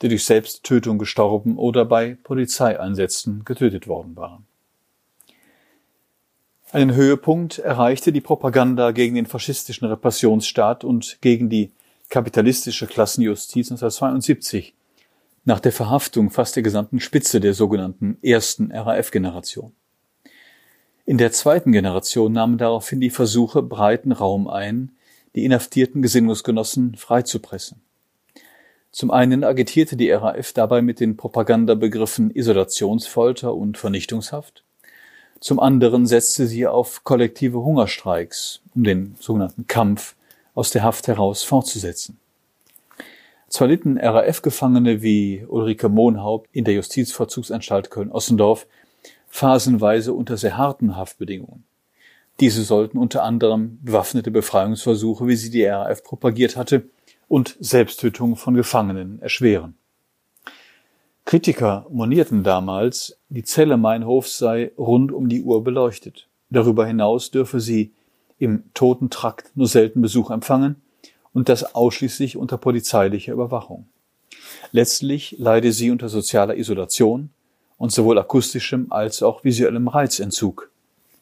die 0.03 0.09
durch 0.09 0.25
Selbsttötung 0.25 0.99
gestorben 0.99 1.57
oder 1.57 1.85
bei 1.85 2.17
Polizeieinsätzen 2.23 3.45
getötet 3.45 3.87
worden 3.87 4.17
waren. 4.17 4.47
Einen 6.73 6.95
Höhepunkt 6.95 7.59
erreichte 7.59 8.11
die 8.11 8.21
Propaganda 8.21 8.91
gegen 8.91 9.15
den 9.15 9.27
faschistischen 9.27 9.87
Repressionsstaat 9.87 10.83
und 10.83 11.19
gegen 11.21 11.49
die 11.49 11.71
kapitalistische 12.09 12.87
Klassenjustiz 12.87 13.71
1972, 13.71 14.75
nach 15.45 15.61
der 15.61 15.73
Verhaftung 15.73 16.31
fast 16.31 16.57
der 16.57 16.63
gesamten 16.63 17.01
Spitze 17.01 17.39
der 17.39 17.55
sogenannten 17.55 18.19
ersten 18.23 18.73
RAF-Generation. 18.73 19.73
In 21.07 21.19
der 21.19 21.33
zweiten 21.33 21.71
Generation 21.71 22.33
nahmen 22.33 22.57
daraufhin 22.57 23.01
die 23.01 23.11
Versuche 23.11 23.63
breiten 23.63 24.11
Raum 24.11 24.49
ein, 24.49 24.93
die 25.35 25.45
inhaftierten 25.45 26.03
Gesinnungsgenossen 26.03 26.97
freizupressen. 26.97 27.83
Zum 28.95 29.11
einen 29.11 29.43
agitierte 29.43 29.97
die 29.97 30.13
RAF 30.13 30.53
dabei 30.53 30.81
mit 30.81 31.01
den 31.01 31.17
Propagandabegriffen 31.17 32.31
Isolationsfolter 32.31 33.53
und 33.53 33.77
Vernichtungshaft. 33.77 34.63
Zum 35.41 35.59
anderen 35.59 36.07
setzte 36.07 36.47
sie 36.47 36.69
auf 36.69 37.03
kollektive 37.03 37.61
Hungerstreiks, 37.65 38.61
um 38.73 38.85
den 38.85 39.17
sogenannten 39.19 39.67
Kampf 39.67 40.15
aus 40.55 40.71
der 40.71 40.85
Haft 40.85 41.09
heraus 41.09 41.43
fortzusetzen. 41.43 42.19
Zwar 43.49 43.67
litten 43.67 43.99
RAF-Gefangene 43.99 45.03
wie 45.03 45.45
Ulrike 45.49 45.89
Mohnhaupt 45.89 46.49
in 46.53 46.63
der 46.63 46.75
Justizvollzugsanstalt 46.75 47.91
Köln-Ossendorf 47.91 48.69
phasenweise 49.27 50.13
unter 50.13 50.37
sehr 50.37 50.57
harten 50.57 50.97
Haftbedingungen. 50.97 51.65
Diese 52.39 52.63
sollten 52.63 52.99
unter 52.99 53.25
anderem 53.25 53.81
bewaffnete 53.83 54.31
Befreiungsversuche, 54.31 55.27
wie 55.27 55.35
sie 55.35 55.51
die 55.51 55.65
RAF 55.65 56.05
propagiert 56.05 56.57
hatte, 56.57 56.85
und 57.29 57.57
Selbsttötung 57.61 58.37
von 58.37 58.55
Gefangenen 58.55 59.21
erschweren. 59.21 59.77
Kritiker 61.25 61.87
monierten 61.91 62.43
damals, 62.43 63.19
die 63.29 63.45
Zelle 63.45 63.77
Meinhof 63.77 64.29
sei 64.29 64.73
rund 64.77 65.11
um 65.11 65.29
die 65.29 65.43
Uhr 65.43 65.65
beleuchtet. 65.65 66.29
Darüber 66.51 66.87
hinaus 66.87 67.31
dürfe 67.31 67.61
sie 67.61 67.93
im 68.39 68.65
Totentrakt 68.75 69.51
nur 69.55 69.67
selten 69.67 70.03
Besuch 70.03 70.31
empfangen 70.31 70.83
und 71.33 71.49
das 71.49 71.75
ausschließlich 71.75 72.37
unter 72.37 72.59
polizeilicher 72.59 73.33
Überwachung. 73.33 73.87
Letztlich 74.71 75.37
leide 75.39 75.73
sie 75.73 75.91
unter 75.91 76.09
sozialer 76.09 76.57
Isolation 76.57 77.31
und 77.79 77.91
sowohl 77.91 78.19
akustischem 78.19 78.87
als 78.91 79.23
auch 79.23 79.45
visuellem 79.45 79.89
Reizentzug, 79.89 80.71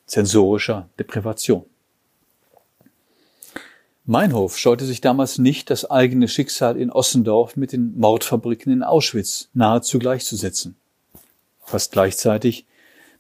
zensorischer 0.07 0.89
Deprivation. 0.99 1.65
Meinhof 4.05 4.59
scheute 4.59 4.85
sich 4.85 5.01
damals 5.01 5.39
nicht, 5.39 5.71
das 5.71 5.89
eigene 5.89 6.27
Schicksal 6.27 6.77
in 6.77 6.91
Ossendorf 6.91 7.57
mit 7.57 7.73
den 7.73 7.97
Mordfabriken 7.97 8.73
in 8.73 8.83
Auschwitz 8.83 9.49
nahezu 9.55 10.01
gleichzusetzen. 10.01 10.77
Fast 11.61 11.93
gleichzeitig 11.93 12.67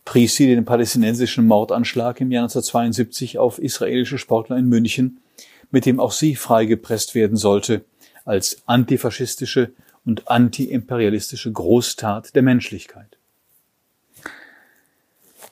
pries 0.04 0.34
sie 0.34 0.46
den 0.46 0.64
palästinensischen 0.64 1.46
Mordanschlag 1.46 2.20
im 2.20 2.32
Jahr 2.32 2.44
1972 2.44 3.38
auf 3.38 3.60
israelische 3.60 4.18
Sportler 4.18 4.56
in 4.56 4.68
München, 4.68 5.20
mit 5.70 5.86
dem 5.86 6.00
auch 6.00 6.10
sie 6.10 6.34
freigepresst 6.34 7.14
werden 7.14 7.36
sollte, 7.36 7.84
als 8.24 8.62
antifaschistische 8.66 9.72
und 10.04 10.28
antiimperialistische 10.28 11.52
Großtat 11.52 12.34
der 12.34 12.42
Menschlichkeit. 12.42 13.16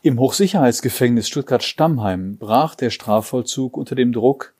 Im 0.02 0.18
Hochsicherheitsgefängnis 0.18 1.28
Stuttgart-Stammheim 1.28 2.36
brach 2.38 2.74
der 2.74 2.90
Strafvollzug 2.90 3.76
unter 3.76 3.94
dem 3.94 4.12
Druck 4.12 4.54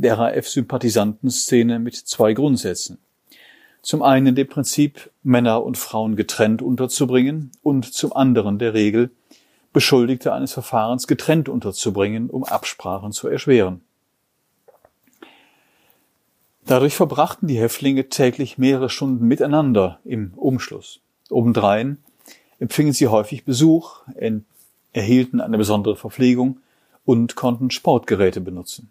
der 0.00 0.18
RAF-Sympathisantenszene 0.18 1.78
mit 1.78 1.94
zwei 1.94 2.32
Grundsätzen. 2.32 2.98
Zum 3.82 4.02
einen 4.02 4.34
dem 4.34 4.48
Prinzip, 4.48 5.10
Männer 5.22 5.62
und 5.62 5.78
Frauen 5.78 6.16
getrennt 6.16 6.60
unterzubringen 6.60 7.52
und 7.62 7.92
zum 7.92 8.12
anderen 8.12 8.58
der 8.58 8.74
Regel, 8.74 9.10
Beschuldigte 9.72 10.32
eines 10.32 10.52
Verfahrens 10.52 11.06
getrennt 11.06 11.48
unterzubringen, 11.48 12.30
um 12.30 12.44
Absprachen 12.44 13.12
zu 13.12 13.28
erschweren. 13.28 13.82
Dadurch 16.64 16.96
verbrachten 16.96 17.46
die 17.46 17.58
Häftlinge 17.58 18.08
täglich 18.08 18.58
mehrere 18.58 18.90
Stunden 18.90 19.28
miteinander 19.28 20.00
im 20.04 20.32
Umschluss. 20.34 21.00
Obendrein 21.30 21.98
empfingen 22.58 22.92
sie 22.92 23.06
häufig 23.06 23.44
Besuch, 23.44 24.00
erhielten 24.92 25.40
eine 25.40 25.58
besondere 25.58 25.94
Verpflegung 25.96 26.58
und 27.04 27.36
konnten 27.36 27.70
Sportgeräte 27.70 28.40
benutzen. 28.40 28.90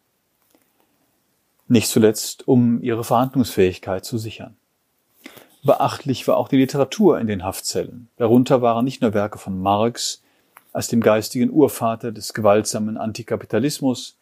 Nicht 1.67 1.89
zuletzt, 1.89 2.47
um 2.47 2.81
ihre 2.81 3.03
Verhandlungsfähigkeit 3.03 4.05
zu 4.05 4.17
sichern. 4.17 4.55
Beachtlich 5.63 6.27
war 6.27 6.37
auch 6.37 6.47
die 6.47 6.57
Literatur 6.57 7.19
in 7.19 7.25
den 7.25 7.43
Haftzellen. 7.43 8.07
Darunter 8.17 8.61
waren 8.61 8.85
nicht 8.85 9.01
nur 9.01 9.15
Werke 9.15 9.39
von 9.39 9.59
Marx 9.59 10.21
als 10.73 10.89
dem 10.89 11.01
geistigen 11.01 11.49
Urvater 11.49 12.11
des 12.11 12.33
gewaltsamen 12.35 12.97
Antikapitalismus, 12.97 14.15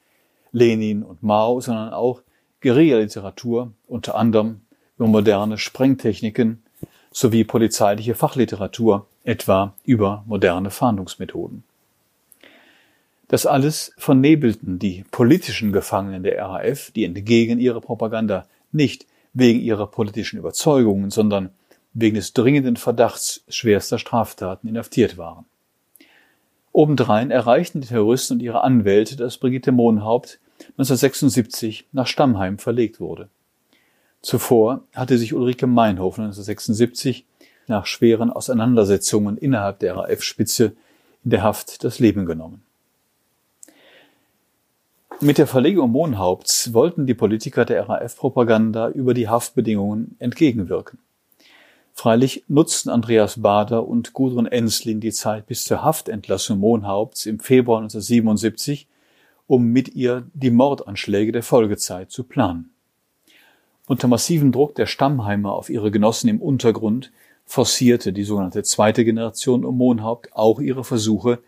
Lenin 0.54 1.04
und 1.04 1.22
Mao, 1.22 1.60
sondern 1.60 1.92
auch 1.92 2.22
Guerilla-Literatur, 2.62 3.74
unter 3.88 4.16
anderem 4.16 4.62
über 4.98 5.08
moderne 5.08 5.58
Sprengtechniken 5.58 6.64
sowie 7.12 7.44
polizeiliche 7.44 8.16
Fachliteratur, 8.16 9.08
etwa 9.26 9.74
über 9.84 10.24
moderne 10.28 10.70
Fahndungsmethoden. 10.70 11.64
Das 13.28 13.46
alles 13.46 13.94
vernebelten 13.98 14.80
die 14.80 15.06
politischen 15.12 15.72
Gefangenen 15.72 16.24
der 16.24 16.40
RAF, 16.40 16.92
die 16.92 17.06
entgegen 17.06 17.60
ihrer 17.60 17.82
Propaganda 17.82 18.46
nicht 18.72 19.06
wegen 19.34 19.60
ihrer 19.60 19.88
politischen 19.88 20.38
Überzeugungen, 20.38 21.10
sondern 21.10 21.50
wegen 21.94 22.16
des 22.16 22.34
dringenden 22.34 22.76
Verdachts 22.76 23.44
schwerster 23.48 24.00
Straftaten 24.00 24.68
inhaftiert 24.68 25.18
waren. 25.18 25.46
Obendrein 26.72 27.30
erreichten 27.30 27.82
die 27.82 27.88
Terroristen 27.88 28.34
und 28.34 28.40
ihre 28.42 28.62
Anwälte, 28.62 29.16
dass 29.16 29.38
Brigitte 29.38 29.72
Mohnhaupt 29.72 30.40
1976 30.72 31.86
nach 31.92 32.08
Stammheim 32.08 32.58
verlegt 32.58 33.00
wurde. 33.00 33.30
Zuvor 34.22 34.84
hatte 34.96 35.18
sich 35.18 35.34
Ulrike 35.34 35.68
Meinhof 35.68 36.18
1976 36.18 37.26
nach 37.68 37.86
schweren 37.86 38.32
Auseinandersetzungen 38.32 39.38
innerhalb 39.38 39.80
der 39.80 39.98
RAF-Spitze 39.98 40.74
in 41.24 41.30
der 41.30 41.44
Haft 41.44 41.84
das 41.84 42.00
Leben 42.00 42.26
genommen. 42.26 42.63
Mit 45.22 45.38
der 45.38 45.48
Verlegung 45.48 45.92
Mohnhaupts 45.92 46.74
wollten 46.74 47.08
die 47.08 47.14
Politiker 47.14 47.66
der 47.66 47.88
RAF-Propaganda 47.88 48.90
über 48.90 49.14
die 49.14 49.30
Haftbedingungen 49.30 50.16
entgegenwirken. 50.20 51.00
Freilich 51.94 52.44
nutzten 52.48 52.90
Andreas 52.90 53.42
Bader 53.42 53.88
und 53.88 54.14
Gudrun 54.14 54.48
Enslin 54.48 55.00
die 55.00 55.12
Zeit 55.12 55.46
bis 55.46 55.64
zur 55.64 55.84
Haftentlassung 55.84 56.60
Mohnhaupts 56.60 57.26
im 57.26 57.40
Februar 57.40 57.80
1977 57.80 58.88
um 59.48 59.66
mit 59.66 59.94
ihr 59.96 60.28
die 60.34 60.52
Mordanschläge 60.52 61.32
der 61.32 61.44
Folgezeit 61.44 62.12
zu 62.12 62.24
planen. 62.24 62.72
Unter 63.86 64.08
massivem 64.08 64.52
Druck 64.52 64.76
der 64.76 64.86
Stammheimer 64.86 65.54
auf 65.54 65.70
ihre 65.70 65.92
Genossen 65.92 66.30
im 66.30 66.42
Untergrund 66.42 67.12
forcierte 67.46 68.14
die 68.14 68.24
sogenannte 68.24 68.64
zweite 68.64 69.04
Generation 69.04 69.66
um 69.66 69.78
Mohnhaupt 69.78 70.34
auch 70.34 70.60
ihre 70.60 70.84
Versuche, 70.84 71.40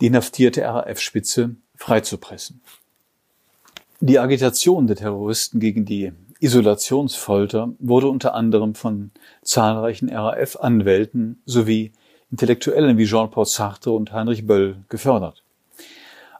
die 0.00 0.06
inhaftierte 0.06 0.62
RAF-Spitze 0.62 1.56
freizupressen. 1.74 2.60
Die 4.04 4.18
Agitation 4.18 4.88
der 4.88 4.96
Terroristen 4.96 5.60
gegen 5.60 5.84
die 5.84 6.10
Isolationsfolter 6.40 7.72
wurde 7.78 8.08
unter 8.08 8.34
anderem 8.34 8.74
von 8.74 9.12
zahlreichen 9.42 10.08
RAF-Anwälten 10.08 11.40
sowie 11.46 11.92
Intellektuellen 12.32 12.98
wie 12.98 13.04
Jean-Paul 13.04 13.46
Sartre 13.46 13.92
und 13.92 14.10
Heinrich 14.10 14.44
Böll 14.44 14.78
gefördert. 14.88 15.44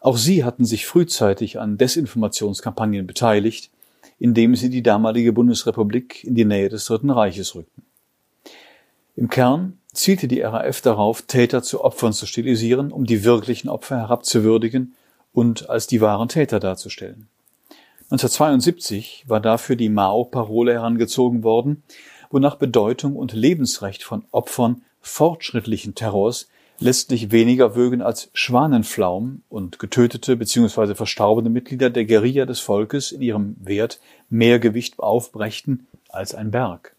Auch 0.01 0.17
sie 0.17 0.43
hatten 0.43 0.65
sich 0.65 0.87
frühzeitig 0.87 1.61
an 1.61 1.79
Desinformationskampagnen 1.79 3.07
beteiligt, 3.07 3.71
indem 4.19 4.57
sie 4.57 4.69
die 4.69 4.83
damalige 4.83 5.33
Bundesrepublik 5.33 6.25
in 6.25 6.35
die 6.35 6.45
Nähe 6.45 6.69
des 6.69 6.87
Dritten 6.87 7.11
Reiches 7.11 7.55
rückten. 7.55 7.85
Im 9.15 9.29
Kern 9.29 9.79
zielte 9.93 10.27
die 10.27 10.41
RAF 10.41 10.81
darauf, 10.81 11.23
Täter 11.23 11.63
zu 11.63 11.85
Opfern 11.85 12.13
zu 12.13 12.27
stilisieren, 12.27 12.91
um 12.91 13.07
die 13.07 13.23
wirklichen 13.23 13.69
Opfer 13.69 13.99
herabzuwürdigen 13.99 14.97
und 15.33 15.71
als 15.71 15.87
die 15.87 16.01
wahren 16.01 16.29
Täter 16.29 16.59
darzustellen. 16.59 17.29
1972 18.13 19.25
war 19.27 19.41
dafür 19.41 19.75
die 19.75 19.89
Mao-Parole 19.89 20.75
herangezogen 20.75 21.43
worden, 21.43 21.83
wonach 22.31 22.57
Bedeutung 22.57 23.17
und 23.17 23.33
Lebensrecht 23.33 24.03
von 24.03 24.27
Opfern 24.33 24.83
fortschrittlichen 25.01 25.95
Terrors 25.95 26.49
letztlich 26.79 27.31
weniger 27.31 27.75
wögen 27.75 28.03
als 28.03 28.29
Schwanenflaum 28.35 29.41
und 29.49 29.79
getötete 29.79 30.37
bzw. 30.37 30.95
verstaubende 30.95 31.49
Mitglieder 31.49 31.89
der 31.89 32.05
Guerilla 32.05 32.45
des 32.45 32.61
Volkes 32.61 33.13
in 33.13 33.23
ihrem 33.23 33.57
Wert 33.59 33.99
mehr 34.29 34.59
Gewicht 34.59 34.99
aufbrächten 34.99 35.87
als 36.11 36.35
ein 36.35 36.51
Berg. 36.51 36.95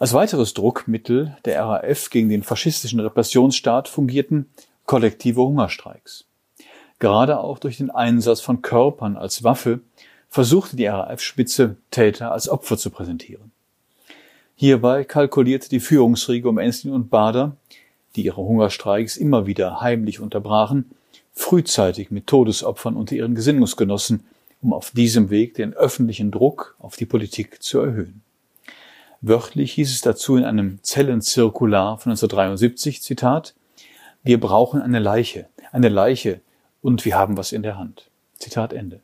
Als 0.00 0.14
weiteres 0.14 0.52
Druckmittel 0.52 1.36
der 1.44 1.62
RAF 1.62 2.10
gegen 2.10 2.28
den 2.28 2.42
faschistischen 2.42 2.98
Repressionsstaat 2.98 3.86
fungierten 3.86 4.50
kollektive 4.84 5.42
Hungerstreiks. 5.42 6.27
Gerade 6.98 7.40
auch 7.40 7.58
durch 7.58 7.76
den 7.76 7.90
Einsatz 7.90 8.40
von 8.40 8.62
Körpern 8.62 9.16
als 9.16 9.44
Waffe 9.44 9.80
versuchte 10.28 10.76
die 10.76 10.86
RAF-Spitze 10.86 11.76
Täter 11.90 12.32
als 12.32 12.48
Opfer 12.48 12.76
zu 12.76 12.90
präsentieren. 12.90 13.52
Hierbei 14.56 15.04
kalkulierte 15.04 15.68
die 15.68 15.80
Führungsriege 15.80 16.48
um 16.48 16.58
Enslin 16.58 16.92
und 16.92 17.10
Bader 17.10 17.56
die 18.16 18.24
ihre 18.24 18.42
Hungerstreiks 18.42 19.16
immer 19.16 19.46
wieder 19.46 19.80
heimlich 19.80 20.20
unterbrachen, 20.20 20.90
frühzeitig 21.32 22.10
mit 22.10 22.26
Todesopfern 22.26 22.96
unter 22.96 23.14
ihren 23.14 23.34
Gesinnungsgenossen, 23.34 24.24
um 24.60 24.72
auf 24.72 24.90
diesem 24.90 25.30
Weg 25.30 25.54
den 25.54 25.72
öffentlichen 25.74 26.32
Druck 26.32 26.74
auf 26.80 26.96
die 26.96 27.06
Politik 27.06 27.62
zu 27.62 27.78
erhöhen. 27.78 28.22
Wörtlich 29.20 29.72
hieß 29.72 29.92
es 29.92 30.00
dazu 30.00 30.36
in 30.36 30.44
einem 30.44 30.80
Zellenzirkular 30.82 31.98
von 31.98 32.10
1973, 32.10 33.02
Zitat, 33.02 33.54
wir 34.24 34.40
brauchen 34.40 34.82
eine 34.82 34.98
Leiche, 34.98 35.46
eine 35.70 35.88
Leiche 35.88 36.40
und 36.82 37.04
wir 37.04 37.16
haben 37.16 37.36
was 37.36 37.52
in 37.52 37.62
der 37.62 37.78
Hand. 37.78 38.08
Zitat 38.38 38.72
Ende. 38.72 39.00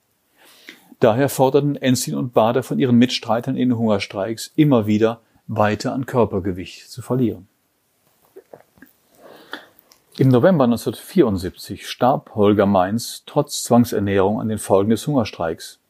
Daher 1.00 1.28
forderten 1.28 1.76
Enslin 1.76 2.14
und 2.14 2.32
Bader 2.32 2.62
von 2.62 2.78
ihren 2.78 2.96
Mitstreitern 2.96 3.56
in 3.56 3.76
Hungerstreiks 3.76 4.52
immer 4.56 4.86
wieder 4.86 5.20
weiter 5.46 5.92
an 5.92 6.06
Körpergewicht 6.06 6.90
zu 6.90 7.02
verlieren. 7.02 7.48
Im 10.16 10.28
November 10.28 10.64
1974 10.64 11.88
starb 11.88 12.36
Holger 12.36 12.66
Mainz 12.66 13.24
trotz 13.26 13.64
Zwangsernährung 13.64 14.40
an 14.40 14.48
den 14.48 14.58
Folgen 14.58 14.90
des 14.90 15.06
Hungerstreiks. 15.06 15.80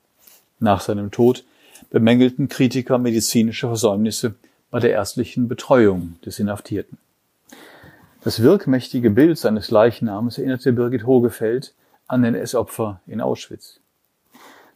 Nach 0.61 0.81
seinem 0.81 1.11
Tod 1.11 1.45
bemängelten 1.91 2.49
Kritiker 2.49 2.97
medizinische 2.97 3.67
Versäumnisse 3.67 4.35
bei 4.71 4.81
der 4.81 4.93
ärztlichen 4.93 5.47
Betreuung 5.47 6.17
des 6.25 6.39
Inhaftierten. 6.39 6.97
Das 8.25 8.41
wirkmächtige 8.41 9.11
Bild 9.11 9.37
seines 9.37 9.71
Leichnams 9.71 10.39
erinnerte 10.39 10.73
Birgit 10.73 11.05
Hogefeld 11.05 11.75
an 12.07 12.23
den 12.23 12.35
S-Opfer 12.35 13.03
in 13.07 13.21
Auschwitz. 13.21 13.81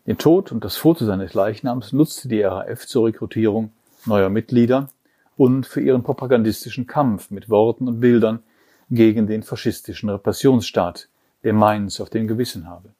Den 0.06 0.18
Tod 0.18 0.52
und 0.52 0.64
das 0.64 0.76
Foto 0.76 1.06
seines 1.06 1.32
Leichnams 1.32 1.94
nutzte 1.94 2.28
die 2.28 2.42
RAF 2.42 2.86
zur 2.86 3.06
Rekrutierung 3.06 3.72
neuer 4.04 4.28
Mitglieder 4.28 4.90
und 5.38 5.66
für 5.66 5.80
ihren 5.80 6.02
propagandistischen 6.02 6.86
Kampf 6.86 7.30
mit 7.30 7.48
Worten 7.48 7.88
und 7.88 8.00
Bildern 8.00 8.40
gegen 8.90 9.26
den 9.26 9.42
faschistischen 9.42 10.10
Repressionsstaat, 10.10 11.08
der 11.42 11.54
Mainz 11.54 12.02
auf 12.02 12.10
dem 12.10 12.28
Gewissen 12.28 12.68
habe. 12.68 12.90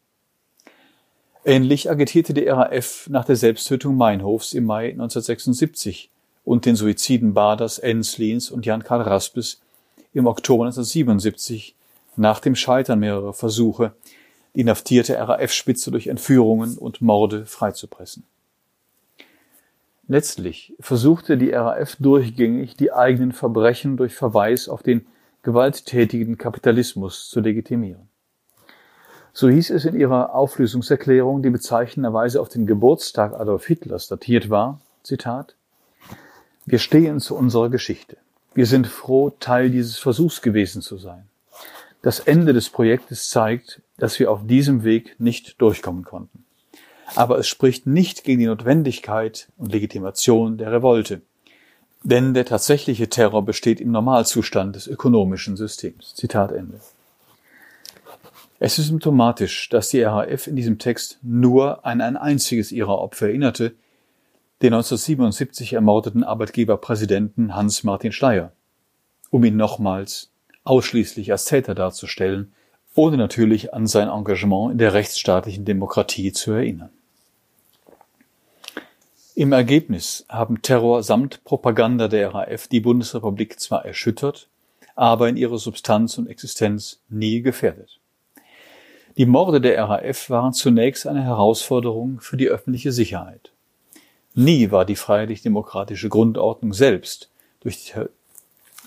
Ähnlich 1.45 1.91
agitierte 1.91 2.33
die 2.33 2.49
RAF 2.49 3.07
nach 3.11 3.27
der 3.27 3.37
Selbsttötung 3.37 3.99
Meinhofs 3.99 4.55
im 4.55 4.65
Mai 4.65 4.93
1976 4.93 6.11
und 6.47 6.65
den 6.65 6.75
Suiziden 6.75 7.35
Baders, 7.35 7.79
Enslins 7.79 8.51
und 8.51 8.65
Jan-Karl 8.65 9.03
Raspes 9.03 9.61
im 10.19 10.27
Oktober 10.27 10.65
1977 10.65 11.75
nach 12.17 12.41
dem 12.41 12.57
Scheitern 12.57 12.99
mehrerer 12.99 13.33
Versuche, 13.33 13.93
die 14.55 14.61
inhaftierte 14.63 15.17
RAF-Spitze 15.17 15.91
durch 15.91 16.09
Entführungen 16.09 16.77
und 16.77 17.01
Morde 17.01 17.47
freizupressen. 17.47 18.25
Letztlich 20.09 20.75
versuchte 20.81 21.37
die 21.37 21.51
RAF 21.51 21.97
durchgängig, 21.97 22.77
die 22.77 22.93
eigenen 22.93 23.33
Verbrechen 23.33 23.97
durch 23.97 24.15
Verweis 24.15 24.69
auf 24.69 24.83
den 24.83 25.07
gewalttätigen 25.43 26.37
Kapitalismus 26.37 27.31
zu 27.31 27.41
legitimieren. 27.41 28.09
So 29.33 29.49
hieß 29.49 29.71
es 29.71 29.85
in 29.85 29.95
ihrer 29.95 30.35
Auflösungserklärung, 30.35 31.43
die 31.43 31.51
bezeichnenderweise 31.51 32.41
auf 32.41 32.49
den 32.49 32.67
Geburtstag 32.67 33.39
Adolf 33.39 33.67
Hitlers 33.67 34.09
datiert 34.09 34.51
war, 34.51 34.81
Zitat, 35.05 35.55
Wir 36.67 36.81
stehen 36.81 37.21
zu 37.21 37.37
unserer 37.37 37.69
Geschichte. 37.69 38.17
Wir 38.55 38.67
sind 38.67 38.87
froh, 38.87 39.31
Teil 39.31 39.71
dieses 39.71 39.99
Versuchs 39.99 40.43
gewesen 40.43 40.83
zu 40.83 40.97
sein. 40.97 41.29
Das 42.03 42.21
Ende 42.21 42.53
des 42.53 42.71
Projektes 42.71 43.29
zeigt, 43.29 43.83
dass 43.99 44.19
wir 44.19 44.31
auf 44.31 44.47
diesem 44.47 44.85
Weg 44.85 45.17
nicht 45.19 45.61
durchkommen 45.61 46.05
konnten 46.05 46.45
aber 47.15 47.39
es 47.39 47.49
spricht 47.49 47.87
nicht 47.87 48.25
gegen 48.25 48.41
die 48.41 48.47
Notwendigkeit 48.47 49.49
und 49.57 49.73
Legitimation 49.73 50.59
der 50.59 50.73
Revolte. 50.73 51.23
Denn 52.03 52.35
der 52.35 52.45
tatsächliche 52.45 53.09
Terror 53.09 53.45
besteht 53.45 53.81
im 53.81 53.91
Normalzustand 53.91 54.77
des 54.77 54.87
ökonomischen 54.87 55.57
Systems. 55.57 56.15
Zitat 56.15 56.53
Ende. 56.53 56.81
Es 58.61 58.79
ist 58.79 58.89
symptomatisch, 58.89 59.69
dass 59.69 59.91
die 59.91 60.03
RAF 60.03 60.47
in 60.47 60.57
diesem 60.57 60.79
Text 60.79 61.19
nur 61.23 61.85
an 61.85 62.01
ein 62.01 62.17
einziges 62.17 62.73
ihrer 62.73 62.99
Opfer 62.99 63.29
erinnerte, 63.29 63.75
den 64.63 64.73
1977 64.75 65.75
ermordeten 65.75 66.25
Arbeitgeberpräsidenten 66.25 67.55
Hans-Martin 67.55 68.13
Schleyer, 68.13 68.53
um 69.31 69.45
ihn 69.45 69.57
nochmals 69.57 70.31
ausschließlich 70.65 71.31
als 71.31 71.45
Täter 71.45 71.75
darzustellen, 71.75 72.53
ohne 72.95 73.17
natürlich 73.17 73.73
an 73.73 73.87
sein 73.87 74.09
Engagement 74.09 74.73
in 74.73 74.79
der 74.79 74.95
rechtsstaatlichen 74.95 75.65
Demokratie 75.65 76.33
zu 76.33 76.53
erinnern. 76.53 76.91
Im 79.37 79.53
Ergebnis 79.53 80.27
haben 80.29 80.63
Terror 80.63 81.05
samt 81.05 81.45
Propaganda 81.45 82.09
der 82.09 82.35
RAF 82.35 82.67
die 82.67 82.81
Bundesrepublik 82.81 83.61
zwar 83.61 83.85
erschüttert, 83.85 84.49
aber 84.97 85.29
in 85.29 85.37
ihrer 85.37 85.59
Substanz 85.59 86.19
und 86.19 86.27
Existenz 86.27 87.01
nie 87.09 87.41
gefährdet. 87.43 88.01
Die 89.17 89.27
Morde 89.27 89.61
der 89.61 89.81
RAF 89.85 90.29
waren 90.29 90.53
zunächst 90.53 91.07
eine 91.07 91.23
Herausforderung 91.23 92.19
für 92.21 92.37
die 92.37 92.49
öffentliche 92.49 92.91
Sicherheit. 92.91 93.53
Nie 94.41 94.71
war 94.71 94.85
die 94.85 94.95
freiheitlich-demokratische 94.95 96.09
Grundordnung 96.09 96.73
selbst 96.73 97.29
durch 97.59 97.87
die, 97.87 97.93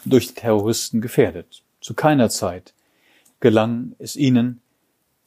durch 0.05 0.27
die 0.29 0.35
Terroristen 0.35 1.01
gefährdet. 1.01 1.61
Zu 1.81 1.93
keiner 1.93 2.29
Zeit 2.29 2.73
gelang 3.41 3.93
es 3.99 4.15
ihnen, 4.15 4.61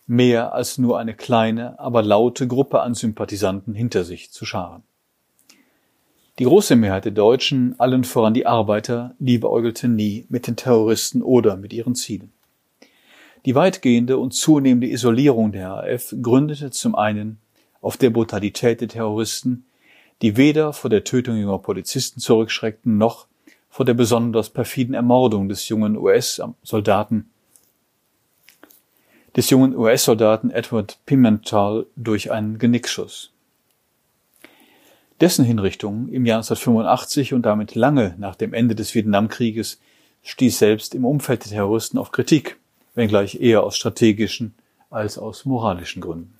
mehr 0.06 0.54
als 0.54 0.78
nur 0.78 0.98
eine 0.98 1.12
kleine, 1.12 1.78
aber 1.78 2.02
laute 2.02 2.48
Gruppe 2.48 2.80
an 2.80 2.94
Sympathisanten 2.94 3.74
hinter 3.74 4.02
sich 4.04 4.30
zu 4.30 4.46
scharen. 4.46 4.82
Die 6.38 6.44
große 6.44 6.74
Mehrheit 6.74 7.04
der 7.04 7.12
Deutschen, 7.12 7.78
allen 7.78 8.04
voran 8.04 8.32
die 8.32 8.46
Arbeiter, 8.46 9.14
liebäugelte 9.18 9.88
nie 9.88 10.24
mit 10.30 10.46
den 10.46 10.56
Terroristen 10.56 11.20
oder 11.20 11.58
mit 11.58 11.74
ihren 11.74 11.94
Zielen. 11.94 12.32
Die 13.44 13.54
weitgehende 13.54 14.16
und 14.16 14.32
zunehmende 14.32 14.88
Isolierung 14.88 15.52
der 15.52 15.68
RAF 15.68 16.14
gründete 16.22 16.70
zum 16.70 16.94
einen 16.94 17.40
auf 17.82 17.98
der 17.98 18.08
Brutalität 18.08 18.80
der 18.80 18.88
Terroristen, 18.88 19.66
die 20.22 20.37
weder 20.37 20.72
vor 20.72 20.90
der 20.90 21.05
Tötung 21.05 21.37
junger 21.37 21.59
Polizisten 21.59 22.20
zurückschreckten 22.20 22.98
noch 22.98 23.27
vor 23.68 23.85
der 23.85 23.94
besonders 23.94 24.50
perfiden 24.50 24.94
Ermordung 24.94 25.48
des 25.48 25.68
jungen 25.68 25.96
US-Soldaten 25.96 27.31
des 29.37 29.50
jungen 29.50 29.77
US-Soldaten 29.77 30.50
Edward 30.50 30.98
Pimental 31.07 31.87
durch 31.96 32.31
einen 32.31 32.59
Genickschuss. 32.59 33.33
Dessen 35.20 35.44
Hinrichtung 35.44 36.09
im 36.09 36.27
Jahr 36.27 36.38
1985 36.38 37.35
und 37.35 37.42
damit 37.42 37.74
lange 37.74 38.14
nach 38.18 38.37
dem 38.37 38.53
Ende 38.53 38.74
des 38.74 38.94
Vietnamkrieges 38.94 39.81
stieß 40.22 40.59
selbst 40.59 40.94
im 40.94 41.05
Umfeld 41.05 41.44
der 41.44 41.53
Terroristen 41.53 41.98
auf 41.98 42.12
Kritik, 42.12 42.59
wenngleich 42.94 43.40
eher 43.40 43.62
aus 43.62 43.77
strategischen 43.77 44.55
als 44.90 45.18
aus 45.18 45.44
moralischen 45.44 46.00
Gründen. 46.00 46.35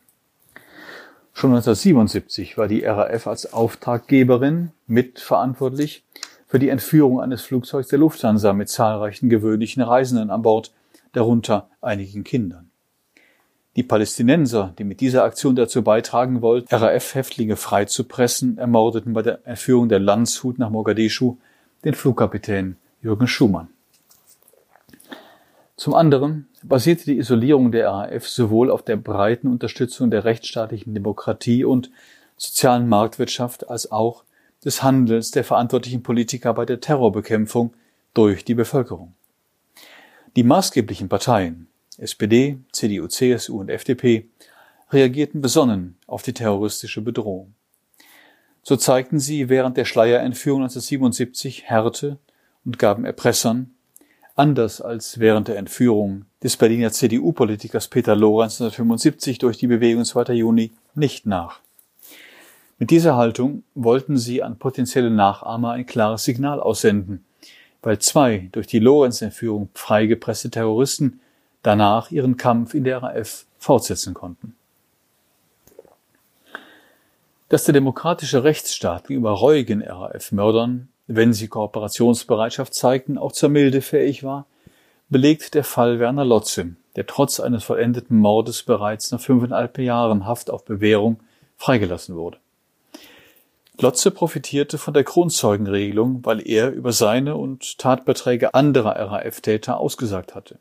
Schon 1.37 1.51
1977 1.51 2.57
war 2.57 2.68
die 2.68 2.85
RAF 2.85 3.27
als 3.27 3.53
Auftraggeberin 3.53 4.70
mitverantwortlich 4.87 6.05
für 6.47 6.61
die 6.61 6.68
Entführung 6.68 7.20
eines 7.20 7.42
Flugzeugs 7.42 7.88
der 7.88 7.99
Lufthansa 7.99 8.53
mit 8.53 8.68
zahlreichen 8.68 9.29
gewöhnlichen 9.29 9.83
Reisenden 9.83 10.31
an 10.31 10.42
Bord, 10.42 10.73
darunter 11.12 11.68
einigen 11.81 12.23
Kindern. 12.23 12.70
Die 13.75 13.83
Palästinenser, 13.83 14.75
die 14.79 14.85
mit 14.85 15.01
dieser 15.01 15.25
Aktion 15.25 15.57
dazu 15.57 15.83
beitragen 15.83 16.40
wollten, 16.40 16.73
RAF-Häftlinge 16.73 17.57
freizupressen, 17.57 18.57
ermordeten 18.57 19.12
bei 19.12 19.23
der 19.23 19.40
Entführung 19.44 19.88
der 19.88 19.99
Landshut 19.99 20.61
nach 20.61 20.70
Mogadischu 20.70 21.38
den 21.85 21.94
Flugkapitän 21.94 22.77
Jürgen 23.03 23.27
Schumann. 23.27 23.74
Zum 25.77 25.95
anderen 25.95 26.49
basierte 26.63 27.05
die 27.05 27.19
Isolierung 27.19 27.73
der 27.73 27.89
RAF 27.89 28.29
sowohl 28.29 28.71
auf 28.71 28.83
der 28.83 28.97
breiten 28.97 29.49
Unterstützung 29.49 30.11
der 30.11 30.25
rechtsstaatlichen 30.25 30.95
Demokratie 30.95 31.65
und 31.65 31.91
sozialen 32.37 32.89
Marktwirtschaft 32.89 33.69
als 33.69 33.91
auch 33.91 34.25
des 34.65 34.83
Handels 34.83 35.31
der 35.33 35.45
verantwortlichen 35.45 36.03
Politiker 36.03 36.55
bei 36.55 36.65
der 36.65 36.81
Terrorbekämpfung 36.81 37.75
durch 38.15 38.45
die 38.45 38.55
Bevölkerung. 38.55 39.15
Die 40.37 40.45
maßgeblichen 40.45 41.09
Parteien, 41.09 41.69
SPD, 41.99 42.59
CDU, 42.73 43.09
CSU 43.09 43.61
und 43.61 43.69
FDP 43.69 44.29
reagierten 44.91 45.41
besonnen 45.41 45.97
auf 46.07 46.23
die 46.23 46.33
terroristische 46.33 47.03
Bedrohung. 47.03 47.55
So 48.63 48.77
zeigten 48.77 49.19
sie 49.19 49.49
während 49.49 49.77
der 49.77 49.85
Schleierentführung 49.85 50.63
1977 50.63 51.65
Härte 51.65 52.19
und 52.65 52.79
gaben 52.79 53.05
Erpressern, 53.05 53.74
anders 54.35 54.81
als 54.81 55.18
während 55.18 55.49
der 55.49 55.57
Entführung 55.57 56.27
des 56.42 56.57
Berliner 56.57 56.90
CDU-Politikers 56.90 57.88
Peter 57.88 58.16
Lorenz 58.16 58.61
1975 58.61 59.38
durch 59.38 59.59
die 59.59 59.66
Bewegung 59.66 60.05
2. 60.05 60.33
Juni, 60.35 60.73
nicht 60.94 61.27
nach. 61.27 61.61
Mit 62.79 62.90
dieser 62.90 63.16
Haltung 63.16 63.62
wollten 63.75 64.16
sie 64.18 64.42
an 64.42 64.59
potenzielle 64.59 65.11
Nachahmer 65.11 65.73
ein 65.73 65.87
klares 65.87 66.25
Signal 66.25 66.61
aussenden, 66.61 67.25
weil 67.83 67.99
zwei 68.01 68.49
durch 68.53 68.66
die 68.66 68.81
Lorenz-Entführung 68.81 69.68
freigepresste 69.75 70.51
Terroristen 70.51 71.20
danach 71.62 72.11
ihren 72.11 72.37
Kampf 72.37 72.75
in 72.75 72.85
der 72.85 73.03
RAF 73.03 73.47
fortsetzen 73.59 74.14
konnten. 74.14 74.57
Dass 77.49 77.64
der 77.64 77.75
demokratische 77.75 78.42
Rechtsstaat 78.42 79.07
gegenüber 79.07 79.33
reuigen 79.33 79.83
RAF-Mördern, 79.83 80.88
wenn 81.07 81.33
sie 81.33 81.49
Kooperationsbereitschaft 81.49 82.75
zeigten, 82.75 83.19
auch 83.19 83.33
zur 83.33 83.49
Milde 83.49 83.83
fähig 83.83 84.25
war, 84.25 84.47
belegt 85.09 85.55
der 85.55 85.64
Fall 85.64 85.99
Werner 85.99 86.25
Lotze, 86.25 86.77
der 86.97 87.07
trotz 87.07 87.40
eines 87.40 87.64
vollendeten 87.64 88.19
Mordes 88.19 88.62
bereits 88.62 89.11
nach 89.11 89.21
fünfeinhalb 89.21 89.79
Jahren 89.79 90.27
Haft 90.27 90.51
auf 90.51 90.64
Bewährung 90.64 91.21
freigelassen 91.57 92.17
wurde. 92.17 92.38
Lotze 93.79 94.12
profitierte 94.12 94.79
von 94.79 94.95
der 94.95 95.05
Kronzeugenregelung, 95.05 96.25
weil 96.25 96.47
er 96.47 96.71
über 96.71 96.93
seine 96.93 97.37
und 97.37 97.79
Tatbeträge 97.79 98.55
anderer 98.55 98.95
RAF-Täter 98.95 99.79
ausgesagt 99.79 100.35
hatte. 100.35 100.59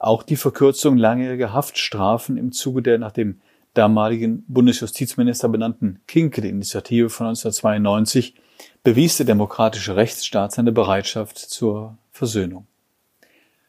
Auch 0.00 0.22
die 0.22 0.36
Verkürzung 0.36 0.96
langjähriger 0.96 1.52
Haftstrafen 1.52 2.36
im 2.36 2.52
Zuge 2.52 2.82
der 2.82 2.98
nach 2.98 3.12
dem 3.12 3.40
damaligen 3.74 4.44
Bundesjustizminister 4.48 5.48
benannten 5.48 6.00
Kinkel-Initiative 6.08 7.10
von 7.10 7.28
1992 7.28 8.34
bewies 8.82 9.16
der 9.16 9.26
demokratische 9.26 9.96
Rechtsstaat 9.96 10.52
seine 10.52 10.72
Bereitschaft 10.72 11.38
zur 11.38 11.98
Versöhnung. 12.10 12.66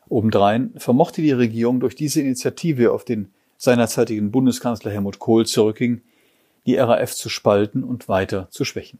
Obendrein 0.07 0.73
vermochte 0.77 1.21
die 1.21 1.31
Regierung 1.31 1.79
durch 1.79 1.95
diese 1.95 2.21
Initiative 2.21 2.91
auf 2.91 3.05
den 3.05 3.31
seinerzeitigen 3.57 4.31
Bundeskanzler 4.31 4.91
Helmut 4.91 5.19
Kohl 5.19 5.45
zurückging, 5.45 6.01
die 6.65 6.77
RAF 6.77 7.13
zu 7.13 7.29
spalten 7.29 7.83
und 7.83 8.07
weiter 8.07 8.47
zu 8.49 8.65
schwächen 8.65 8.99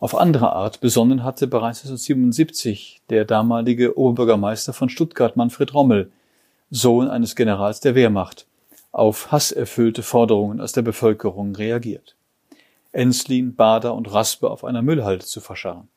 auf 0.00 0.16
andere 0.16 0.52
Art 0.54 0.80
besonnen 0.80 1.22
hatte 1.22 1.46
bereits 1.46 1.80
1977 1.80 3.02
der 3.10 3.26
damalige 3.26 3.98
Oberbürgermeister 3.98 4.72
von 4.72 4.88
Stuttgart 4.88 5.36
Manfred 5.36 5.74
Rommel, 5.74 6.10
Sohn 6.70 7.08
eines 7.08 7.36
Generals 7.36 7.80
der 7.80 7.94
Wehrmacht, 7.94 8.46
auf 8.92 9.30
hasserfüllte 9.30 10.02
Forderungen 10.02 10.60
aus 10.60 10.72
der 10.72 10.82
Bevölkerung 10.82 11.54
reagiert. 11.54 12.16
Enslin, 12.92 13.54
Bader 13.54 13.94
und 13.94 14.12
Raspe 14.12 14.50
auf 14.50 14.64
einer 14.64 14.82
Müllhalde 14.82 15.24
zu 15.24 15.40
verscharren. 15.40 15.88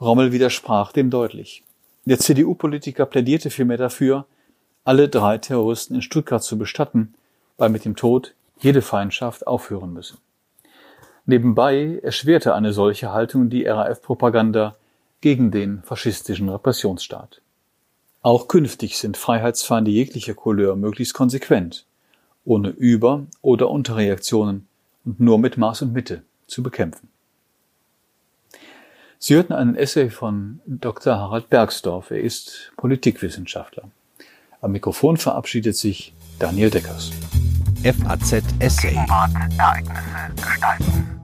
Rommel 0.00 0.32
widersprach 0.32 0.92
dem 0.92 1.10
deutlich. 1.10 1.64
Der 2.04 2.18
CDU-Politiker 2.18 3.06
plädierte 3.06 3.50
vielmehr 3.50 3.78
dafür, 3.78 4.26
alle 4.84 5.08
drei 5.08 5.38
Terroristen 5.38 5.96
in 5.96 6.02
Stuttgart 6.02 6.42
zu 6.42 6.58
bestatten, 6.58 7.14
weil 7.56 7.70
mit 7.70 7.84
dem 7.84 7.96
Tod 7.96 8.34
jede 8.60 8.82
Feindschaft 8.82 9.46
aufhören 9.46 9.92
müsse. 9.92 10.18
Nebenbei 11.24 11.98
erschwerte 12.02 12.54
eine 12.54 12.72
solche 12.72 13.12
Haltung 13.12 13.50
die 13.50 13.66
RAF-Propaganda 13.66 14.76
gegen 15.20 15.50
den 15.50 15.82
faschistischen 15.82 16.48
Repressionsstaat. 16.48 17.40
Auch 18.22 18.46
künftig 18.46 18.98
sind 18.98 19.16
Freiheitsfeinde 19.16 19.90
jeglicher 19.90 20.34
Couleur 20.34 20.76
möglichst 20.76 21.14
konsequent, 21.14 21.84
ohne 22.44 22.68
Über- 22.68 23.26
oder 23.42 23.70
Unterreaktionen 23.70 24.68
und 25.06 25.20
nur 25.20 25.38
mit 25.38 25.56
Maß 25.56 25.82
und 25.82 25.94
Mitte 25.94 26.22
zu 26.46 26.62
bekämpfen. 26.62 27.08
Sie 29.18 29.34
hörten 29.34 29.54
einen 29.54 29.76
Essay 29.76 30.10
von 30.10 30.60
Dr. 30.66 31.16
Harald 31.16 31.48
Bergsdorf. 31.48 32.10
Er 32.10 32.20
ist 32.20 32.72
Politikwissenschaftler. 32.76 33.84
Am 34.60 34.72
Mikrofon 34.72 35.16
verabschiedet 35.16 35.76
sich 35.76 36.12
Daniel 36.38 36.68
Deckers. 36.68 37.12
FAZ 37.82 38.42
Essay. 38.58 38.94
Ereignisse 39.58 40.34
gestalten. 40.36 41.15